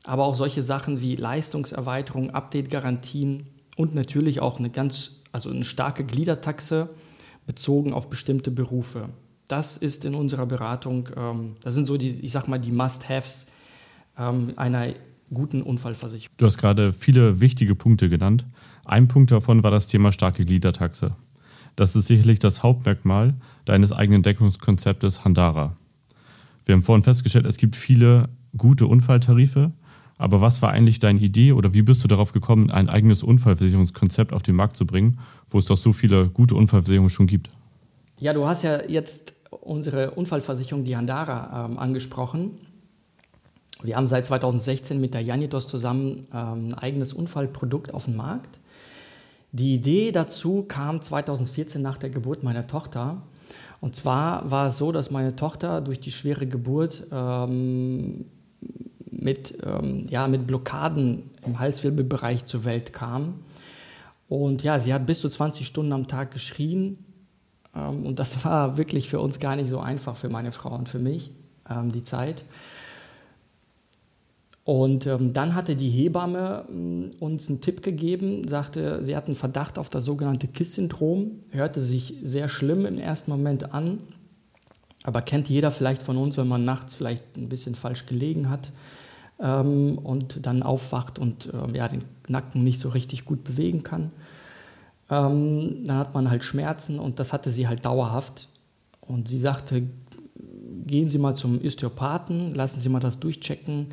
aber 0.09 0.25
auch 0.25 0.35
solche 0.35 0.63
Sachen 0.63 1.03
wie 1.03 1.17
Leistungserweiterung, 1.17 2.31
Update-Garantien 2.31 3.47
und 3.77 3.95
natürlich 3.95 4.41
auch 4.41 4.59
eine 4.59 4.71
ganz, 4.71 5.21
also 5.33 5.51
eine 5.51 5.67
starke 5.67 6.03
Gliedertaxe 6.03 6.89
bezogen 7.47 7.93
auf 7.93 8.09
bestimmte 8.09 8.51
Berufe. 8.51 9.11
Das 9.49 9.77
ist 9.77 10.07
in 10.07 10.15
unserer 10.15 10.47
Beratung, 10.47 11.11
ähm, 11.15 11.57
das 11.63 11.75
sind 11.75 11.85
so 11.85 11.99
die, 11.99 12.21
ich 12.21 12.33
sag 12.33 12.49
mal, 12.49 12.57
die 12.57 12.73
Must-Haves 12.73 13.49
ähm, 14.17 14.55
einer 14.57 14.95
guten 15.31 15.61
Unfallversicherung. 15.61 16.35
Du 16.39 16.47
hast 16.47 16.57
gerade 16.57 16.95
viele 16.95 17.41
wichtige 17.41 17.75
Punkte 17.75 18.09
genannt. 18.09 18.47
Ein 18.87 19.09
Punkt 19.09 19.31
davon 19.31 19.63
war 19.63 19.71
das 19.71 19.89
Thema 19.89 20.11
starke 20.11 20.47
Gliedertaxe. 20.47 21.17
Das 21.77 21.95
ist 21.95 22.07
sicherlich 22.07 22.39
das 22.39 22.63
Hauptmerkmal 22.63 23.35
deines 23.67 23.93
eigenen 23.93 24.23
Deckungskonzeptes 24.23 25.27
Handara. 25.27 25.77
Wir 26.65 26.75
haben 26.75 26.83
vorhin 26.83 27.03
festgestellt, 27.03 27.45
es 27.45 27.59
gibt 27.59 27.77
viele 27.77 28.31
gute 28.57 28.87
Unfalltarife, 28.87 29.73
aber 30.19 30.41
was 30.41 30.61
war 30.61 30.73
eigentlich 30.73 30.99
deine 30.99 31.21
Idee 31.21 31.53
oder 31.53 31.73
wie 31.73 31.83
bist 31.83 32.03
du 32.03 32.09
darauf 32.09 32.33
gekommen, 32.33 32.71
ein 32.71 32.89
eigenes 32.89 33.23
Unfallversicherungskonzept 33.23 34.33
auf 34.33 34.43
den 34.43 34.57
Markt 34.57 34.77
zu 34.77 34.85
bringen, 34.85 35.19
wo 35.49 35.59
es 35.59 35.65
doch 35.65 35.77
so 35.77 35.93
viele 35.93 36.29
gute 36.29 36.57
Unfallversicherungen 36.57 37.09
schon 37.09 37.29
gibt? 37.29 37.51
Ja, 38.19 38.33
du 38.33 38.47
hast 38.47 38.65
ja 38.65 38.83
jetzt 38.89 39.35
unsere 39.61 40.11
Unfallversicherung, 40.11 40.83
die 40.83 40.97
Handara, 40.97 41.67
ähm, 41.67 41.79
angesprochen. 41.79 42.51
Wir 43.83 43.97
haben 43.97 44.09
seit 44.09 44.27
2016 44.27 45.01
mit 45.01 45.15
der 45.15 45.23
Janitos 45.23 45.69
zusammen 45.69 46.27
ähm, 46.35 46.71
ein 46.71 46.75
eigenes 46.75 47.13
Unfallprodukt 47.13 47.95
auf 47.95 48.07
den 48.07 48.17
Markt. 48.17 48.59
Die 49.53 49.75
Idee 49.75 50.11
dazu 50.11 50.65
kam 50.67 51.01
2014 51.01 51.81
nach 51.81 51.97
der 51.97 52.11
Geburt 52.11 52.43
meiner 52.43 52.67
Tochter. 52.67 53.23
Und 53.81 53.95
zwar 53.95 54.51
war 54.51 54.67
es 54.67 54.79
so, 54.79 54.91
dass 54.91 55.13
meine 55.13 55.37
Tochter 55.37 55.81
durch 55.81 56.01
die 56.01 56.11
schwere 56.11 56.47
Geburt 56.47 57.07
ähm, 57.13 58.27
mit, 59.11 59.59
ähm, 59.65 60.07
ja, 60.09 60.29
mit 60.29 60.47
Blockaden 60.47 61.31
im 61.47 61.59
Halswirbelbereich 61.59 62.45
zur 62.45 62.65
Welt 62.65 62.93
kam. 62.93 63.35
Und 64.29 64.63
ja, 64.63 64.79
sie 64.79 64.93
hat 64.93 65.07
bis 65.07 65.21
zu 65.21 65.29
20 65.29 65.67
Stunden 65.67 65.93
am 65.93 66.07
Tag 66.07 66.31
geschrien 66.33 66.99
ähm, 67.75 68.07
und 68.07 68.19
das 68.19 68.45
war 68.45 68.77
wirklich 68.77 69.09
für 69.09 69.21
uns 69.21 69.39
gar 69.39 69.57
nicht 69.57 69.69
so 69.69 69.79
einfach, 69.79 70.17
für 70.17 70.29
meine 70.29 70.53
Frau 70.53 70.75
und 70.75 70.89
für 70.89 70.99
mich, 70.99 71.31
ähm, 71.69 71.93
die 71.93 72.05
Zeit. 72.05 72.45
Und 74.65 75.07
ähm, 75.07 75.33
dann 75.33 75.55
hatte 75.55 75.77
die 75.77 75.89
Hebamme 75.89 76.65
uns 77.21 77.49
einen 77.49 77.63
Tipp 77.63 77.83
gegeben, 77.83 78.47
sagte, 78.47 79.03
sie 79.03 79.17
hat 79.17 79.25
einen 79.25 79.35
Verdacht 79.35 79.79
auf 79.79 79.89
das 79.89 80.05
sogenannte 80.05 80.47
KISS-Syndrom, 80.47 81.41
hörte 81.53 81.81
sich 81.81 82.17
sehr 82.23 82.51
schlimm 82.51 82.85
im 82.85 82.99
ersten 82.99 83.31
Moment 83.31 83.73
an, 83.73 84.01
aber 85.05 85.23
kennt 85.23 85.49
jeder 85.49 85.71
vielleicht 85.71 86.03
von 86.03 86.17
uns, 86.17 86.37
wenn 86.37 86.49
man 86.49 86.65
nachts 86.65 86.95
vielleicht 86.95 87.37
ein 87.37 87.49
bisschen 87.49 87.75
falsch 87.75 88.07
gelegen 88.07 88.51
hat 88.51 88.73
ähm, 89.41 89.99
und 89.99 90.45
dann 90.47 90.63
aufwacht 90.63 91.19
und 91.19 91.51
ähm, 91.53 91.75
ja, 91.75 91.89
den 91.89 92.05
Nacken 92.27 92.63
nicht 92.63 92.81
so 92.81 92.89
richtig 92.89 93.25
gut 93.25 93.45
bewegen 93.45 93.83
kann. 93.83 94.11
Ähm, 95.11 95.85
dann 95.85 95.97
hat 95.97 96.15
man 96.15 96.31
halt 96.31 96.45
Schmerzen 96.45 96.99
und 96.99 97.19
das 97.19 97.33
hatte 97.33 97.51
sie 97.51 97.69
halt 97.69 97.85
dauerhaft. 97.85 98.49
Und 99.01 99.29
sie 99.29 99.39
sagte, 99.39 99.85
gehen 100.87 101.09
Sie 101.09 101.19
mal 101.19 101.35
zum 101.35 101.65
Osteopathen, 101.65 102.53
lassen 102.55 102.81
Sie 102.81 102.89
mal 102.89 103.01
das 103.01 103.19
durchchecken. 103.19 103.87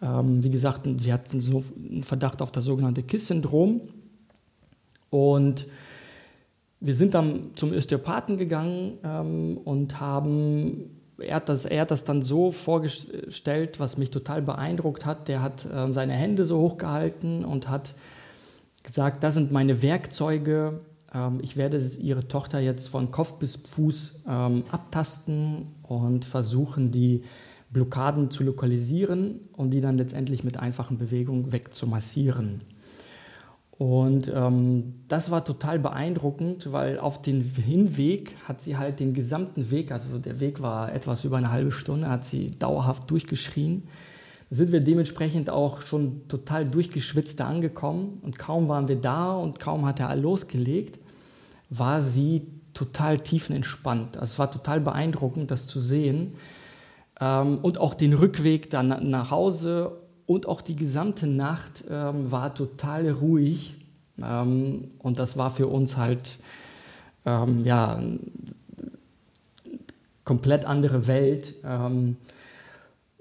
Ähm, 0.00 0.42
wie 0.42 0.50
gesagt, 0.50 0.88
sie 0.98 1.12
hat 1.12 1.30
einen 1.32 2.04
Verdacht 2.04 2.42
auf 2.42 2.52
das 2.52 2.64
sogenannte 2.64 3.02
KISS-Syndrom. 3.02 3.80
Und 5.10 5.66
wir 6.82 6.96
sind 6.96 7.14
dann 7.14 7.52
zum 7.54 7.72
Osteopathen 7.72 8.36
gegangen 8.36 8.98
ähm, 9.04 9.56
und 9.64 10.00
haben, 10.00 10.90
er 11.18 11.36
hat, 11.36 11.48
das, 11.48 11.64
er 11.64 11.82
hat 11.82 11.92
das 11.92 12.02
dann 12.02 12.22
so 12.22 12.50
vorgestellt, 12.50 13.78
was 13.78 13.96
mich 13.96 14.10
total 14.10 14.42
beeindruckt 14.42 15.06
hat. 15.06 15.28
Der 15.28 15.42
hat 15.42 15.64
äh, 15.64 15.92
seine 15.92 16.14
Hände 16.14 16.44
so 16.44 16.58
hochgehalten 16.58 17.44
und 17.44 17.68
hat 17.68 17.94
gesagt, 18.82 19.22
das 19.22 19.34
sind 19.34 19.52
meine 19.52 19.80
Werkzeuge. 19.80 20.80
Ähm, 21.14 21.38
ich 21.40 21.56
werde 21.56 21.78
ihre 22.00 22.26
Tochter 22.26 22.58
jetzt 22.58 22.88
von 22.88 23.12
Kopf 23.12 23.34
bis 23.34 23.56
Fuß 23.56 24.22
ähm, 24.28 24.64
abtasten 24.72 25.66
und 25.82 26.24
versuchen, 26.24 26.90
die 26.90 27.22
Blockaden 27.70 28.32
zu 28.32 28.42
lokalisieren 28.42 29.40
und 29.56 29.70
die 29.70 29.80
dann 29.80 29.98
letztendlich 29.98 30.42
mit 30.42 30.58
einfachen 30.58 30.98
Bewegungen 30.98 31.52
wegzumassieren. 31.52 32.60
Und 33.82 34.30
ähm, 34.32 34.94
das 35.08 35.32
war 35.32 35.44
total 35.44 35.80
beeindruckend, 35.80 36.72
weil 36.72 37.00
auf 37.00 37.20
den 37.20 37.40
Hinweg 37.40 38.36
hat 38.46 38.60
sie 38.60 38.76
halt 38.76 39.00
den 39.00 39.12
gesamten 39.12 39.72
Weg, 39.72 39.90
also 39.90 40.18
der 40.18 40.38
Weg 40.38 40.62
war 40.62 40.94
etwas 40.94 41.24
über 41.24 41.38
eine 41.38 41.50
halbe 41.50 41.72
Stunde, 41.72 42.08
hat 42.08 42.24
sie 42.24 42.46
dauerhaft 42.46 43.10
durchgeschrien 43.10 43.82
sind 44.50 44.70
wir 44.70 44.80
dementsprechend 44.80 45.48
auch 45.48 45.80
schon 45.80 46.28
total 46.28 46.68
durchgeschwitzt 46.68 47.40
da 47.40 47.46
angekommen. 47.46 48.20
Und 48.22 48.38
kaum 48.38 48.68
waren 48.68 48.86
wir 48.86 48.96
da 48.96 49.32
und 49.32 49.58
kaum 49.58 49.86
hat 49.86 49.98
er 49.98 50.14
losgelegt, 50.14 50.98
war 51.70 52.02
sie 52.02 52.42
total 52.74 53.18
tiefenentspannt. 53.18 54.18
Also 54.18 54.32
es 54.32 54.38
war 54.38 54.50
total 54.50 54.80
beeindruckend, 54.80 55.50
das 55.50 55.66
zu 55.66 55.80
sehen. 55.80 56.34
Ähm, 57.18 57.60
und 57.62 57.78
auch 57.78 57.94
den 57.94 58.12
Rückweg 58.12 58.68
dann 58.68 59.08
nach 59.08 59.30
Hause 59.30 60.01
und 60.34 60.48
auch 60.48 60.60
die 60.62 60.76
gesamte 60.76 61.26
Nacht 61.26 61.84
ähm, 61.90 62.30
war 62.30 62.54
total 62.54 63.10
ruhig. 63.10 63.74
Ähm, 64.22 64.88
und 64.98 65.18
das 65.18 65.36
war 65.36 65.50
für 65.50 65.66
uns 65.66 65.96
halt 65.96 66.38
ja, 67.24 68.02
komplett 70.24 70.64
andere 70.64 71.06
Welt. 71.06 71.54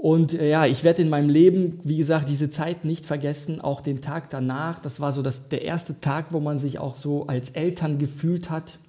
Und 0.01 0.34
äh, 0.34 0.50
ja, 0.50 0.65
ich 0.65 0.84
werde 0.84 1.03
in 1.03 1.10
meinem 1.10 1.30
Leben, 1.30 1.80
wie 1.84 1.98
gesagt, 1.98 2.27
diese 2.27 2.50
Zeit 2.50 2.86
nicht 2.86 3.06
vergessen, 3.06 3.62
auch 3.62 3.82
den 3.82 4.01
Tag 4.01 4.32
danach. 4.32 4.80
Das 4.80 5.00
war 5.00 5.13
so 5.13 5.22
das, 5.22 5.48
der 5.50 5.63
erste 5.63 6.00
Tag, 6.00 6.34
wo 6.34 6.39
man 6.39 6.58
sich 6.58 6.80
auch 6.80 6.96
so 6.96 7.27
als 7.27 7.51
Eltern 7.51 8.00
gefühlt 8.00 8.50
hat. 8.50 8.80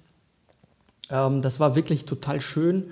Ähm, 1.11 1.43
das 1.43 1.59
war 1.59 1.75
wirklich 1.75 2.05
total 2.05 2.41
schön. 2.41 2.85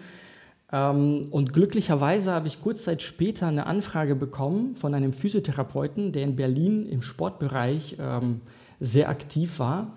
Ähm, 0.71 1.27
und 1.31 1.53
glücklicherweise 1.53 2.31
habe 2.31 2.47
ich 2.47 2.61
kurz 2.61 2.83
Zeit 2.83 3.01
später 3.01 3.47
eine 3.47 3.65
Anfrage 3.65 4.15
bekommen 4.15 4.75
von 4.75 4.93
einem 4.93 5.13
Physiotherapeuten, 5.13 6.11
der 6.11 6.23
in 6.23 6.35
Berlin 6.35 6.87
im 6.87 7.01
Sportbereich 7.01 7.97
ähm, 7.99 8.41
sehr 8.79 9.09
aktiv 9.09 9.59
war. 9.59 9.93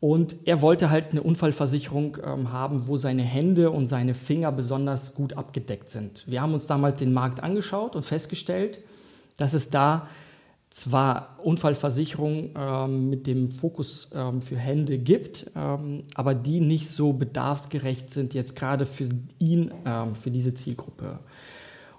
Und 0.00 0.36
er 0.44 0.60
wollte 0.60 0.90
halt 0.90 1.12
eine 1.12 1.22
Unfallversicherung 1.22 2.18
ähm, 2.22 2.52
haben, 2.52 2.88
wo 2.88 2.98
seine 2.98 3.22
Hände 3.22 3.70
und 3.70 3.86
seine 3.86 4.12
Finger 4.12 4.52
besonders 4.52 5.14
gut 5.14 5.32
abgedeckt 5.32 5.88
sind. 5.88 6.24
Wir 6.26 6.42
haben 6.42 6.52
uns 6.52 6.66
damals 6.66 6.96
den 6.96 7.14
Markt 7.14 7.42
angeschaut 7.42 7.96
und 7.96 8.04
festgestellt, 8.04 8.80
dass 9.38 9.54
es 9.54 9.70
da 9.70 10.08
zwar 10.74 11.38
Unfallversicherungen 11.40 12.50
ähm, 12.58 13.08
mit 13.08 13.28
dem 13.28 13.52
Fokus 13.52 14.08
ähm, 14.12 14.42
für 14.42 14.56
Hände 14.56 14.98
gibt, 14.98 15.46
ähm, 15.54 16.02
aber 16.16 16.34
die 16.34 16.58
nicht 16.58 16.88
so 16.88 17.12
bedarfsgerecht 17.12 18.10
sind 18.10 18.34
jetzt 18.34 18.56
gerade 18.56 18.84
für 18.84 19.08
ihn, 19.38 19.70
ähm, 19.86 20.16
für 20.16 20.32
diese 20.32 20.52
Zielgruppe. 20.52 21.20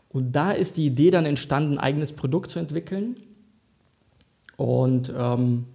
Und 0.10 0.34
da 0.34 0.51
ist 0.51 0.75
die 0.75 0.88
Idee 0.88 1.10
dann 1.10 1.25
entstanden, 1.25 1.77
ein 1.77 1.79
eigenes 1.79 2.12
Produkt 2.12 2.51
zu 2.51 2.60
entwickeln. 2.60 3.15
Und 4.58 5.12
ähm, 5.17 5.67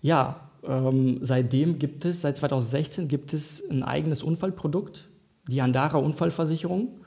ja, 0.00 0.48
ähm, 0.62 1.18
seitdem 1.22 1.80
gibt 1.80 2.04
es, 2.04 2.20
seit 2.20 2.36
2016 2.36 3.08
gibt 3.08 3.32
es 3.32 3.68
ein 3.68 3.82
eigenes 3.82 4.22
Unfallprodukt, 4.22 5.08
die 5.48 5.60
Andara 5.60 5.98
Unfallversicherung, 5.98 7.00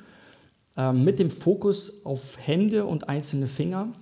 mit 0.94 1.18
dem 1.18 1.32
Fokus 1.32 2.06
auf 2.06 2.38
Hände 2.38 2.86
und 2.86 3.10
einzelne 3.10 3.48
Finger. 3.48 3.94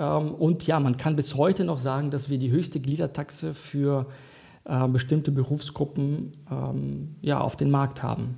Ähm, 0.00 0.32
und 0.32 0.66
ja, 0.66 0.80
man 0.80 0.96
kann 0.96 1.14
bis 1.14 1.36
heute 1.36 1.64
noch 1.64 1.78
sagen, 1.78 2.10
dass 2.10 2.30
wir 2.30 2.38
die 2.38 2.50
höchste 2.50 2.80
Gliedertaxe 2.80 3.52
für 3.52 4.06
äh, 4.64 4.88
bestimmte 4.88 5.30
Berufsgruppen 5.30 6.32
ähm, 6.50 7.16
ja, 7.20 7.38
auf 7.38 7.56
den 7.56 7.70
Markt 7.70 8.02
haben. 8.02 8.36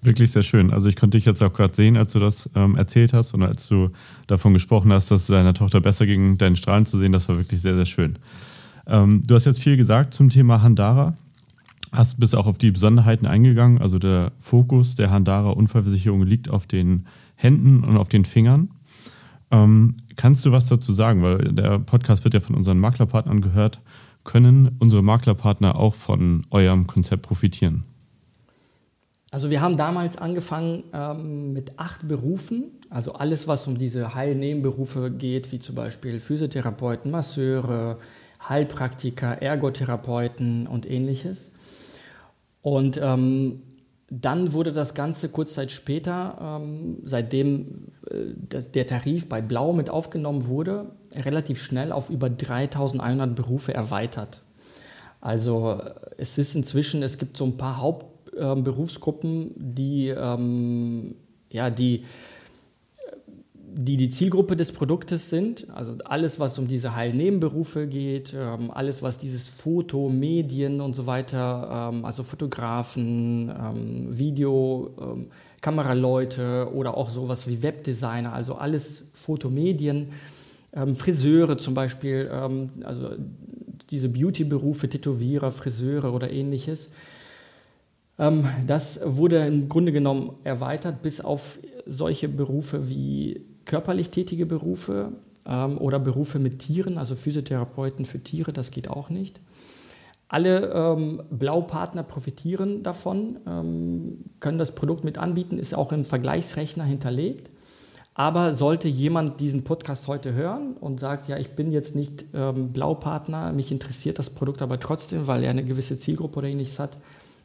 Wirklich 0.00 0.32
sehr 0.32 0.42
schön. 0.42 0.72
Also 0.72 0.88
ich 0.88 0.96
konnte 0.96 1.16
dich 1.16 1.26
jetzt 1.26 1.42
auch 1.42 1.52
gerade 1.52 1.74
sehen, 1.74 1.96
als 1.96 2.14
du 2.14 2.18
das 2.18 2.50
ähm, 2.56 2.76
erzählt 2.76 3.12
hast 3.12 3.34
und 3.34 3.42
als 3.42 3.68
du 3.68 3.90
davon 4.26 4.52
gesprochen 4.52 4.92
hast, 4.92 5.12
dass 5.12 5.22
es 5.22 5.26
deiner 5.28 5.54
Tochter 5.54 5.80
besser 5.80 6.06
ging, 6.06 6.38
deinen 6.38 6.56
Strahlen 6.56 6.86
zu 6.86 6.98
sehen. 6.98 7.12
Das 7.12 7.28
war 7.28 7.36
wirklich 7.36 7.60
sehr, 7.60 7.76
sehr 7.76 7.84
schön. 7.84 8.18
Ähm, 8.86 9.22
du 9.24 9.34
hast 9.36 9.44
jetzt 9.44 9.62
viel 9.62 9.76
gesagt 9.76 10.14
zum 10.14 10.28
Thema 10.28 10.62
Handara. 10.62 11.16
Hast 11.92 12.18
bist 12.18 12.34
auch 12.34 12.46
auf 12.46 12.58
die 12.58 12.72
Besonderheiten 12.72 13.26
eingegangen. 13.26 13.80
Also 13.80 13.98
der 13.98 14.32
Fokus 14.38 14.96
der 14.96 15.10
Handara 15.10 15.50
Unfallversicherung 15.50 16.22
liegt 16.22 16.48
auf 16.48 16.66
den 16.66 17.06
Händen 17.36 17.84
und 17.84 17.96
auf 17.96 18.08
den 18.08 18.24
Fingern. 18.24 18.70
Ähm, 19.52 19.94
kannst 20.16 20.44
du 20.44 20.50
was 20.50 20.66
dazu 20.66 20.92
sagen? 20.92 21.22
Weil 21.22 21.38
der 21.52 21.78
Podcast 21.78 22.24
wird 22.24 22.34
ja 22.34 22.40
von 22.40 22.56
unseren 22.56 22.78
Maklerpartnern 22.78 23.40
gehört. 23.40 23.80
Können 24.24 24.76
unsere 24.78 25.02
Maklerpartner 25.02 25.76
auch 25.76 25.94
von 25.94 26.44
eurem 26.50 26.86
Konzept 26.86 27.22
profitieren? 27.22 27.84
Also 29.30 29.50
wir 29.50 29.60
haben 29.62 29.76
damals 29.76 30.18
angefangen 30.18 30.84
ähm, 30.92 31.54
mit 31.54 31.78
acht 31.78 32.06
Berufen, 32.06 32.64
also 32.90 33.14
alles, 33.14 33.48
was 33.48 33.66
um 33.66 33.78
diese 33.78 34.14
Heilnebenberufe 34.14 35.10
geht, 35.10 35.52
wie 35.52 35.58
zum 35.58 35.74
Beispiel 35.74 36.20
Physiotherapeuten, 36.20 37.10
Masseure, 37.10 37.98
Heilpraktiker, 38.46 39.40
Ergotherapeuten 39.40 40.66
und 40.66 40.88
ähnliches. 40.88 41.50
Und 42.60 43.00
ähm, 43.02 43.62
dann 44.14 44.52
wurde 44.52 44.72
das 44.72 44.92
Ganze 44.92 45.30
kurz 45.30 45.54
Zeit 45.54 45.72
später, 45.72 46.60
ähm, 46.62 46.98
seitdem 47.02 47.86
äh, 48.10 48.60
der 48.74 48.86
Tarif 48.86 49.26
bei 49.26 49.40
Blau 49.40 49.72
mit 49.72 49.88
aufgenommen 49.88 50.48
wurde, 50.48 50.92
relativ 51.14 51.62
schnell 51.62 51.92
auf 51.92 52.10
über 52.10 52.28
3100 52.28 53.34
Berufe 53.34 53.72
erweitert. 53.72 54.42
Also 55.22 55.80
es 56.18 56.36
ist 56.36 56.54
inzwischen, 56.54 57.02
es 57.02 57.16
gibt 57.16 57.38
so 57.38 57.46
ein 57.46 57.56
paar 57.56 57.78
Hauptberufsgruppen, 57.78 59.46
äh, 59.46 59.54
die, 59.56 60.08
ähm, 60.08 61.14
ja, 61.48 61.70
die 61.70 62.04
die 63.74 63.96
die 63.96 64.08
Zielgruppe 64.08 64.56
des 64.56 64.72
Produktes 64.72 65.30
sind. 65.30 65.66
Also 65.72 65.96
alles, 66.04 66.38
was 66.38 66.58
um 66.58 66.66
diese 66.66 66.94
Heilnebenberufe 66.94 67.86
geht, 67.86 68.34
ähm, 68.36 68.70
alles, 68.70 69.02
was 69.02 69.18
dieses 69.18 69.48
Foto, 69.48 70.08
Medien 70.08 70.80
und 70.80 70.94
so 70.94 71.06
weiter, 71.06 71.90
ähm, 71.92 72.04
also 72.04 72.22
Fotografen, 72.22 73.48
ähm, 73.50 74.18
Video, 74.18 74.90
ähm, 75.00 75.26
Kameraleute 75.60 76.68
oder 76.74 76.96
auch 76.96 77.08
sowas 77.08 77.48
wie 77.48 77.62
Webdesigner, 77.62 78.32
also 78.32 78.56
alles 78.56 79.04
Fotomedien, 79.14 80.08
ähm, 80.74 80.94
Friseure 80.94 81.56
zum 81.56 81.74
Beispiel, 81.74 82.30
ähm, 82.32 82.70
also 82.84 83.10
diese 83.90 84.08
Beauty-Berufe, 84.08 84.88
Tätowierer, 84.88 85.50
Friseure 85.50 86.12
oder 86.12 86.30
ähnliches. 86.30 86.88
das 88.66 89.00
wurde 89.04 89.46
im 89.46 89.68
Grunde 89.68 89.90
genommen 89.90 90.32
erweitert 90.44 91.02
bis 91.02 91.20
auf 91.20 91.58
solche 91.86 92.28
Berufe 92.28 92.88
wie 92.88 93.40
körperlich 93.64 94.10
tätige 94.10 94.46
Berufe 94.46 95.12
ähm, 95.46 95.78
oder 95.78 95.98
Berufe 95.98 96.38
mit 96.38 96.60
Tieren, 96.60 96.98
also 96.98 97.14
Physiotherapeuten 97.14 98.04
für 98.04 98.20
Tiere, 98.20 98.52
das 98.52 98.70
geht 98.70 98.88
auch 98.88 99.10
nicht. 99.10 99.40
Alle 100.28 100.72
ähm, 100.72 101.22
Blaupartner 101.30 102.02
profitieren 102.02 102.82
davon, 102.82 103.38
ähm, 103.46 104.24
können 104.40 104.58
das 104.58 104.74
Produkt 104.74 105.04
mit 105.04 105.18
anbieten, 105.18 105.58
ist 105.58 105.74
auch 105.74 105.92
im 105.92 106.06
Vergleichsrechner 106.06 106.84
hinterlegt. 106.84 107.50
Aber 108.14 108.54
sollte 108.54 108.88
jemand 108.88 109.40
diesen 109.40 109.64
Podcast 109.64 110.06
heute 110.06 110.34
hören 110.34 110.76
und 110.78 111.00
sagt, 111.00 111.28
ja, 111.28 111.38
ich 111.38 111.50
bin 111.50 111.72
jetzt 111.72 111.94
nicht 111.94 112.26
ähm, 112.34 112.72
Blaupartner, 112.72 113.52
mich 113.52 113.72
interessiert 113.72 114.18
das 114.18 114.30
Produkt 114.30 114.60
aber 114.62 114.78
trotzdem, 114.78 115.26
weil 115.26 115.44
er 115.44 115.50
eine 115.50 115.64
gewisse 115.64 115.98
Zielgruppe 115.98 116.38
oder 116.38 116.48
ähnliches 116.48 116.78
hat, 116.78 116.96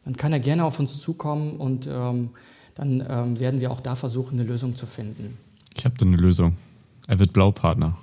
dann 0.04 0.16
kann 0.16 0.32
er 0.32 0.40
gerne 0.40 0.64
auf 0.64 0.80
uns 0.80 1.00
zukommen 1.00 1.58
und 1.58 1.88
ähm, 1.88 2.30
dann 2.76 3.06
ähm, 3.10 3.40
werden 3.40 3.60
wir 3.60 3.72
auch 3.72 3.82
da 3.82 3.96
versuchen, 3.96 4.40
eine 4.40 4.48
Lösung 4.48 4.76
zu 4.78 4.86
finden. 4.86 5.38
Ich 5.78 5.86
habe 5.86 5.96
da 5.98 6.06
eine 6.06 6.18
Lösung. 6.18 6.56
Er 7.08 7.20
wird 7.20 7.34
Blaupartner. 7.34 7.98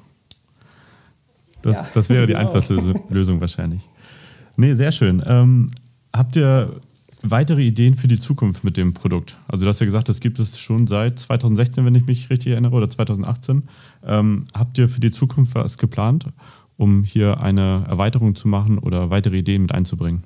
Das, 1.62 1.76
ja, 1.76 1.86
das 1.94 2.08
wäre 2.08 2.26
die 2.26 2.34
genau. 2.34 2.46
einfachste 2.46 2.74
Lösung 3.08 3.40
wahrscheinlich. 3.40 3.88
Nee, 4.56 4.74
sehr 4.74 4.92
schön. 4.92 5.22
Ähm, 5.26 5.70
habt 6.12 6.36
ihr 6.36 6.80
weitere 7.22 7.62
Ideen 7.62 7.96
für 7.96 8.06
die 8.06 8.20
Zukunft 8.20 8.64
mit 8.64 8.76
dem 8.76 8.92
Produkt? 8.92 9.36
Also 9.48 9.64
du 9.64 9.68
hast 9.68 9.80
ja 9.80 9.86
gesagt, 9.86 10.08
das 10.08 10.20
gibt 10.20 10.38
es 10.38 10.58
schon 10.58 10.86
seit 10.86 11.18
2016, 11.18 11.84
wenn 11.84 11.94
ich 11.94 12.06
mich 12.06 12.30
richtig 12.30 12.52
erinnere, 12.52 12.76
oder 12.76 12.88
2018. 12.88 13.62
Ähm, 14.04 14.44
habt 14.52 14.78
ihr 14.78 14.88
für 14.88 15.00
die 15.00 15.10
Zukunft 15.10 15.54
was 15.54 15.78
geplant, 15.78 16.26
um 16.76 17.02
hier 17.02 17.40
eine 17.40 17.84
Erweiterung 17.88 18.36
zu 18.36 18.46
machen 18.46 18.78
oder 18.78 19.10
weitere 19.10 19.38
Ideen 19.38 19.62
mit 19.62 19.72
einzubringen? 19.72 20.22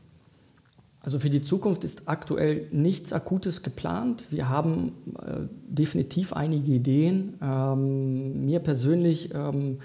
Also 1.00 1.18
für 1.18 1.30
die 1.30 1.42
Zukunft 1.42 1.84
ist 1.84 2.08
aktuell 2.08 2.66
nichts 2.72 3.12
Akutes 3.12 3.62
geplant. 3.62 4.24
Wir 4.30 4.48
haben 4.48 4.92
äh, 5.20 5.46
definitiv 5.68 6.32
einige 6.32 6.72
Ideen. 6.72 7.34
Ähm, 7.40 8.44
mir 8.44 8.58
persönlich, 8.58 9.32
ähm, 9.32 9.78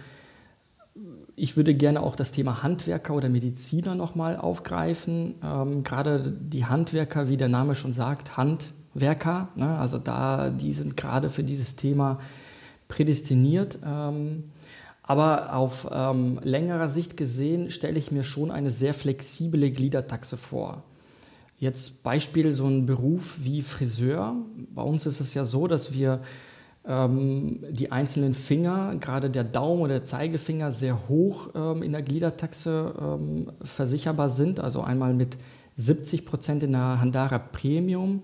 ich 1.35 1.55
würde 1.55 1.75
gerne 1.75 2.01
auch 2.01 2.15
das 2.15 2.31
Thema 2.31 2.63
Handwerker 2.63 3.13
oder 3.13 3.29
Mediziner 3.29 3.93
nochmal 3.95 4.37
aufgreifen. 4.37 5.35
Ähm, 5.43 5.83
gerade 5.83 6.31
die 6.31 6.65
Handwerker, 6.65 7.29
wie 7.29 7.37
der 7.37 7.49
Name 7.49 7.75
schon 7.75 7.93
sagt, 7.93 8.35
Handwerker, 8.35 9.49
ne? 9.55 9.77
also 9.77 9.99
da, 9.99 10.49
die 10.49 10.73
sind 10.73 10.97
gerade 10.97 11.29
für 11.29 11.43
dieses 11.43 11.75
Thema 11.75 12.19
prädestiniert. 12.87 13.77
Ähm, 13.85 14.45
aber 15.03 15.53
auf 15.53 15.87
ähm, 15.91 16.39
längerer 16.43 16.87
Sicht 16.87 17.17
gesehen 17.17 17.69
stelle 17.69 17.99
ich 17.99 18.11
mir 18.11 18.23
schon 18.23 18.49
eine 18.51 18.71
sehr 18.71 18.93
flexible 18.93 19.69
Gliedertaxe 19.69 20.37
vor. 20.37 20.83
Jetzt 21.63 22.03
Beispiel 22.03 22.53
so 22.53 22.67
ein 22.67 22.85
Beruf 22.85 23.37
wie 23.41 23.61
Friseur. 23.61 24.35
Bei 24.75 24.81
uns 24.81 25.05
ist 25.05 25.21
es 25.21 25.33
ja 25.33 25.45
so, 25.45 25.65
dass 25.65 25.93
wir 25.93 26.19
ähm, 26.85 27.63
die 27.69 27.89
einzelnen 27.89 28.33
Finger, 28.33 28.97
gerade 28.99 29.29
der 29.29 29.45
Daumen 29.45 29.83
oder 29.83 29.93
der 29.93 30.03
Zeigefinger, 30.03 30.73
sehr 30.73 31.07
hoch 31.07 31.51
ähm, 31.55 31.81
in 31.81 31.93
der 31.93 32.01
Gliedertaxe 32.01 32.93
ähm, 32.99 33.49
versicherbar 33.61 34.29
sind. 34.29 34.59
Also 34.59 34.81
einmal 34.81 35.13
mit 35.13 35.37
70 35.77 36.25
Prozent 36.25 36.63
in 36.63 36.73
der 36.73 36.99
Handara 36.99 37.39
Premium 37.39 38.23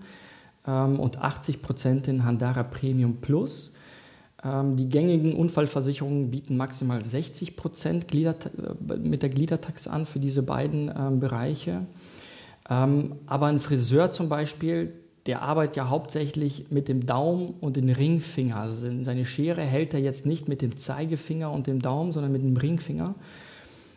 ähm, 0.66 1.00
und 1.00 1.16
80 1.16 1.62
Prozent 1.62 2.08
in 2.08 2.26
Handara 2.26 2.62
Premium 2.62 3.22
Plus. 3.22 3.72
Ähm, 4.44 4.76
die 4.76 4.90
gängigen 4.90 5.32
Unfallversicherungen 5.32 6.30
bieten 6.30 6.58
maximal 6.58 7.02
60 7.02 7.56
Prozent 7.56 8.14
äh, 8.14 8.34
mit 8.98 9.22
der 9.22 9.30
Gliedertaxe 9.30 9.90
an 9.90 10.04
für 10.04 10.18
diese 10.18 10.42
beiden 10.42 10.92
ähm, 10.94 11.20
Bereiche. 11.20 11.86
Ähm, 12.70 13.16
aber 13.26 13.46
ein 13.46 13.58
Friseur 13.58 14.10
zum 14.12 14.28
Beispiel, 14.28 14.94
der 15.26 15.42
arbeitet 15.42 15.76
ja 15.76 15.88
hauptsächlich 15.88 16.70
mit 16.70 16.88
dem 16.88 17.04
Daumen 17.04 17.54
und 17.60 17.76
dem 17.76 17.88
Ringfinger. 17.88 18.56
Also 18.56 18.88
seine 19.02 19.24
Schere 19.26 19.62
hält 19.62 19.92
er 19.92 20.00
jetzt 20.00 20.24
nicht 20.24 20.48
mit 20.48 20.62
dem 20.62 20.76
Zeigefinger 20.76 21.50
und 21.50 21.66
dem 21.66 21.82
Daumen, 21.82 22.12
sondern 22.12 22.32
mit 22.32 22.42
dem 22.42 22.56
Ringfinger. 22.56 23.14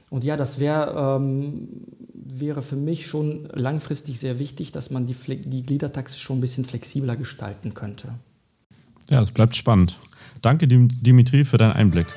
Und 0.09 0.23
ja, 0.23 0.37
das 0.37 0.59
wär, 0.59 1.17
ähm, 1.17 1.69
wäre 2.13 2.61
für 2.61 2.75
mich 2.75 3.07
schon 3.07 3.47
langfristig 3.53 4.19
sehr 4.19 4.37
wichtig, 4.37 4.71
dass 4.71 4.89
man 4.89 5.05
die, 5.05 5.15
die 5.15 5.63
Gliedertaxe 5.63 6.19
schon 6.19 6.37
ein 6.37 6.41
bisschen 6.41 6.65
flexibler 6.65 7.15
gestalten 7.15 7.73
könnte. 7.73 8.09
Ja, 9.09 9.21
es 9.21 9.31
bleibt 9.31 9.55
spannend. 9.55 9.97
Danke, 10.41 10.67
Dimitri, 10.67 11.45
für 11.45 11.57
deinen 11.57 11.73
Einblick. 11.73 12.07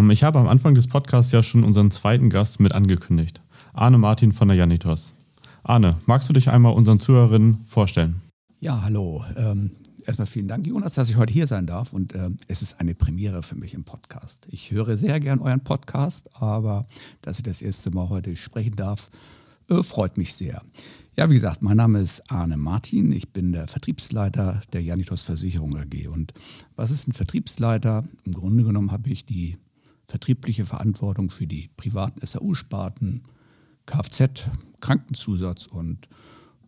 Ähm, 0.00 0.10
ich 0.10 0.24
habe 0.24 0.38
am 0.38 0.48
Anfang 0.48 0.74
des 0.74 0.86
Podcasts 0.86 1.32
ja 1.32 1.42
schon 1.42 1.62
unseren 1.62 1.90
zweiten 1.90 2.30
Gast 2.30 2.60
mit 2.60 2.72
angekündigt. 2.72 3.42
Arne 3.72 3.98
Martin 3.98 4.32
von 4.32 4.48
der 4.48 4.56
Janitos. 4.56 5.12
Arne, 5.62 5.98
magst 6.06 6.28
du 6.28 6.32
dich 6.32 6.48
einmal 6.48 6.72
unseren 6.72 6.98
Zuhörerinnen 6.98 7.64
vorstellen? 7.66 8.16
Ja, 8.60 8.82
hallo. 8.82 9.22
Ähm, 9.36 9.72
erstmal 10.06 10.26
vielen 10.26 10.48
Dank, 10.48 10.66
Jonas, 10.66 10.94
dass 10.94 11.10
ich 11.10 11.16
heute 11.16 11.32
hier 11.32 11.46
sein 11.46 11.66
darf. 11.66 11.92
Und 11.92 12.14
äh, 12.14 12.30
es 12.48 12.62
ist 12.62 12.80
eine 12.80 12.94
Premiere 12.94 13.42
für 13.42 13.56
mich 13.56 13.74
im 13.74 13.84
Podcast. 13.84 14.46
Ich 14.50 14.70
höre 14.70 14.96
sehr 14.96 15.20
gern 15.20 15.40
euren 15.40 15.60
Podcast, 15.60 16.30
aber 16.34 16.86
dass 17.20 17.38
ich 17.38 17.44
das 17.44 17.60
erste 17.60 17.90
Mal 17.90 18.08
heute 18.08 18.36
sprechen 18.36 18.76
darf, 18.76 19.10
äh, 19.68 19.82
freut 19.82 20.16
mich 20.16 20.34
sehr. 20.34 20.62
Ja, 21.14 21.28
wie 21.28 21.34
gesagt, 21.34 21.60
mein 21.60 21.76
Name 21.76 22.00
ist 22.00 22.30
Arne 22.30 22.56
Martin. 22.56 23.12
Ich 23.12 23.32
bin 23.32 23.52
der 23.52 23.68
Vertriebsleiter 23.68 24.62
der 24.72 24.82
Janitos 24.82 25.24
Versicherung 25.24 25.76
AG. 25.76 26.08
Und 26.08 26.32
was 26.76 26.90
ist 26.90 27.06
ein 27.06 27.12
Vertriebsleiter? 27.12 28.04
Im 28.24 28.32
Grunde 28.32 28.64
genommen 28.64 28.92
habe 28.92 29.10
ich 29.10 29.26
die 29.26 29.58
vertriebliche 30.10 30.66
Verantwortung 30.66 31.30
für 31.30 31.46
die 31.46 31.70
privaten 31.76 32.24
SAU-Sparten, 32.26 33.22
Kfz, 33.86 34.42
Krankenzusatz 34.80 35.66
und 35.66 36.08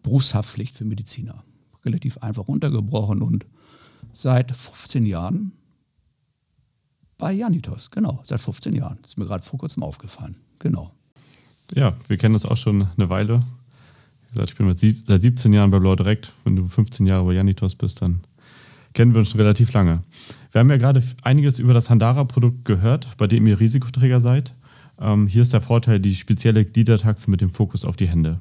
Berufshaftpflicht 0.02 0.76
für 0.76 0.84
Mediziner. 0.84 1.42
Relativ 1.84 2.18
einfach 2.18 2.46
runtergebrochen 2.46 3.20
und 3.20 3.44
seit 4.12 4.56
15 4.56 5.06
Jahren 5.06 5.52
bei 7.18 7.32
Janitos, 7.32 7.90
genau, 7.90 8.20
seit 8.24 8.40
15 8.40 8.74
Jahren. 8.74 8.98
Das 9.02 9.12
ist 9.12 9.18
mir 9.18 9.26
gerade 9.26 9.42
vor 9.42 9.58
kurzem 9.58 9.82
aufgefallen. 9.82 10.36
Genau. 10.60 10.92
Ja, 11.74 11.96
wir 12.06 12.18
kennen 12.18 12.34
uns 12.34 12.46
auch 12.46 12.56
schon 12.56 12.88
eine 12.96 13.08
Weile. 13.08 13.40
Wie 13.40 14.34
gesagt, 14.34 14.50
ich 14.50 14.56
bin 14.56 14.76
sieb 14.76 15.04
seit 15.04 15.22
17 15.22 15.52
Jahren 15.52 15.70
bei 15.70 15.80
Blau 15.80 15.96
Direkt. 15.96 16.32
Wenn 16.44 16.56
du 16.56 16.68
15 16.68 17.06
Jahre 17.06 17.24
bei 17.24 17.32
Janitos 17.32 17.74
bist, 17.74 18.02
dann 18.02 18.20
kennen 18.92 19.14
wir 19.14 19.20
uns 19.20 19.30
schon 19.30 19.40
relativ 19.40 19.72
lange. 19.72 20.02
Wir 20.50 20.60
haben 20.60 20.70
ja 20.70 20.76
gerade 20.76 21.02
einiges 21.22 21.58
über 21.58 21.74
das 21.74 21.90
Handara-Produkt 21.90 22.64
gehört, 22.64 23.16
bei 23.16 23.26
dem 23.26 23.46
ihr 23.46 23.60
Risikoträger 23.60 24.20
seid. 24.20 24.52
Ähm, 25.00 25.26
hier 25.26 25.42
ist 25.42 25.52
der 25.52 25.60
Vorteil 25.60 26.00
die 26.00 26.14
spezielle 26.14 26.64
Gliedertaxe 26.64 27.30
mit 27.30 27.40
dem 27.40 27.50
Fokus 27.50 27.84
auf 27.84 27.96
die 27.96 28.08
Hände. 28.08 28.40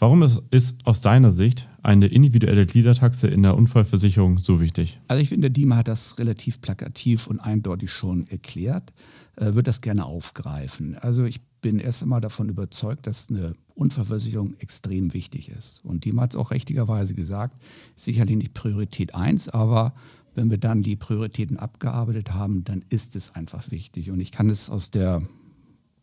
Warum 0.00 0.22
ist, 0.22 0.40
ist 0.52 0.86
aus 0.86 1.00
deiner 1.00 1.32
Sicht 1.32 1.68
eine 1.82 2.06
individuelle 2.06 2.66
Gliedertaxe 2.66 3.26
in 3.26 3.42
der 3.42 3.56
Unfallversicherung 3.56 4.38
so 4.38 4.60
wichtig? 4.60 5.00
Also 5.08 5.20
ich 5.20 5.28
finde, 5.28 5.50
Dima 5.50 5.76
hat 5.76 5.88
das 5.88 6.18
relativ 6.18 6.60
plakativ 6.60 7.26
und 7.26 7.40
eindeutig 7.40 7.90
schon 7.90 8.28
erklärt, 8.28 8.92
äh, 9.36 9.46
würde 9.46 9.64
das 9.64 9.80
gerne 9.80 10.04
aufgreifen. 10.04 10.96
Also 10.98 11.24
ich 11.24 11.40
bin 11.60 11.78
erst 11.78 12.02
einmal 12.02 12.20
davon 12.20 12.48
überzeugt, 12.48 13.06
dass 13.06 13.28
eine 13.28 13.54
Unfallversicherung 13.74 14.56
extrem 14.58 15.14
wichtig 15.14 15.48
ist. 15.48 15.84
Und 15.84 16.04
Dima 16.04 16.22
hat 16.22 16.34
es 16.34 16.36
auch 16.36 16.50
richtigerweise 16.50 17.14
gesagt, 17.14 17.58
sicherlich 17.96 18.36
nicht 18.36 18.54
Priorität 18.54 19.14
1, 19.14 19.48
aber 19.50 19.94
wenn 20.34 20.50
wir 20.50 20.58
dann 20.58 20.82
die 20.82 20.96
Prioritäten 20.96 21.56
abgearbeitet 21.56 22.32
haben, 22.32 22.64
dann 22.64 22.84
ist 22.88 23.16
es 23.16 23.34
einfach 23.34 23.70
wichtig. 23.70 24.10
Und 24.10 24.20
ich 24.20 24.30
kann 24.30 24.50
es 24.50 24.70
aus 24.70 24.90
der 24.90 25.22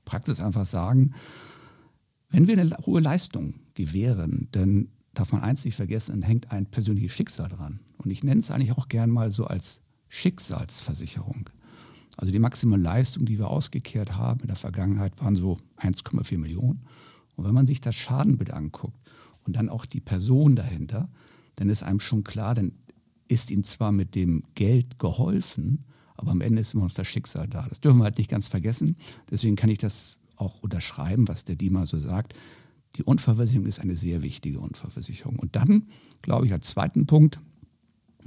Praxis 0.04 0.40
einfach 0.40 0.66
sagen, 0.66 1.14
wenn 2.30 2.48
wir 2.48 2.58
eine 2.58 2.78
hohe 2.86 3.02
Leistung 3.02 3.54
gewähren, 3.76 4.50
dann 4.52 4.90
darf 5.14 5.32
man 5.32 5.42
eins 5.42 5.64
nicht 5.64 5.76
vergessen, 5.76 6.20
dann 6.20 6.28
hängt 6.28 6.52
ein 6.52 6.66
persönliches 6.66 7.14
Schicksal 7.14 7.50
dran. 7.50 7.80
Und 7.98 8.12
ich 8.12 8.24
nenne 8.24 8.42
es 8.42 8.52
eigentlich 8.52 8.74
auch 8.74 8.90
gern 8.90 9.10
mal 9.10 9.32
so 9.32 9.46
als 9.46 9.82
Schicksalsversicherung. 10.10 11.50
Also 12.18 12.32
die 12.32 12.40
maximale 12.40 12.82
Leistung, 12.82 13.26
die 13.26 13.38
wir 13.38 13.50
ausgekehrt 13.50 14.16
haben 14.16 14.42
in 14.42 14.48
der 14.48 14.56
Vergangenheit, 14.56 15.20
waren 15.22 15.36
so 15.36 15.60
1,4 15.78 16.38
Millionen. 16.38 16.86
Und 17.36 17.46
wenn 17.46 17.54
man 17.54 17.68
sich 17.68 17.82
das 17.82 17.96
Schadenbild 17.96 18.52
anguckt 18.52 18.98
und 19.44 19.56
dann 19.56 19.70
auch 19.70 19.86
die 19.86 20.02
Person 20.02 20.56
dahinter, 20.56 21.10
dann 21.56 21.70
ist 21.70 21.84
einem 21.84 22.00
schon 22.00 22.24
klar, 22.24 22.56
dann 22.56 22.72
ist 23.28 23.52
ihm 23.52 23.64
zwar 23.64 23.92
mit 23.92 24.16
dem 24.16 24.44
Geld 24.56 25.00
geholfen, 25.00 25.84
aber 26.16 26.32
am 26.32 26.42
Ende 26.42 26.62
ist 26.62 26.74
immer 26.74 26.86
noch 26.86 26.94
das 26.94 27.08
Schicksal 27.08 27.48
da. 27.48 27.66
Das 27.68 27.82
dürfen 27.82 28.00
wir 28.00 28.06
halt 28.06 28.18
nicht 28.18 28.30
ganz 28.30 28.48
vergessen. 28.48 28.96
Deswegen 29.30 29.56
kann 29.56 29.70
ich 29.70 29.80
das 29.80 30.18
auch 30.38 30.62
unterschreiben, 30.62 31.28
was 31.28 31.44
der 31.46 31.56
Dima 31.56 31.86
so 31.86 31.98
sagt. 31.98 32.34
Die 32.96 33.04
Unfallversicherung 33.04 33.68
ist 33.68 33.80
eine 33.80 33.98
sehr 33.98 34.22
wichtige 34.22 34.60
Unfallversicherung. 34.60 35.38
Und 35.40 35.56
dann, 35.56 35.88
glaube 36.22 36.46
ich, 36.46 36.54
als 36.54 36.68
zweiten 36.68 37.06
Punkt, 37.06 37.40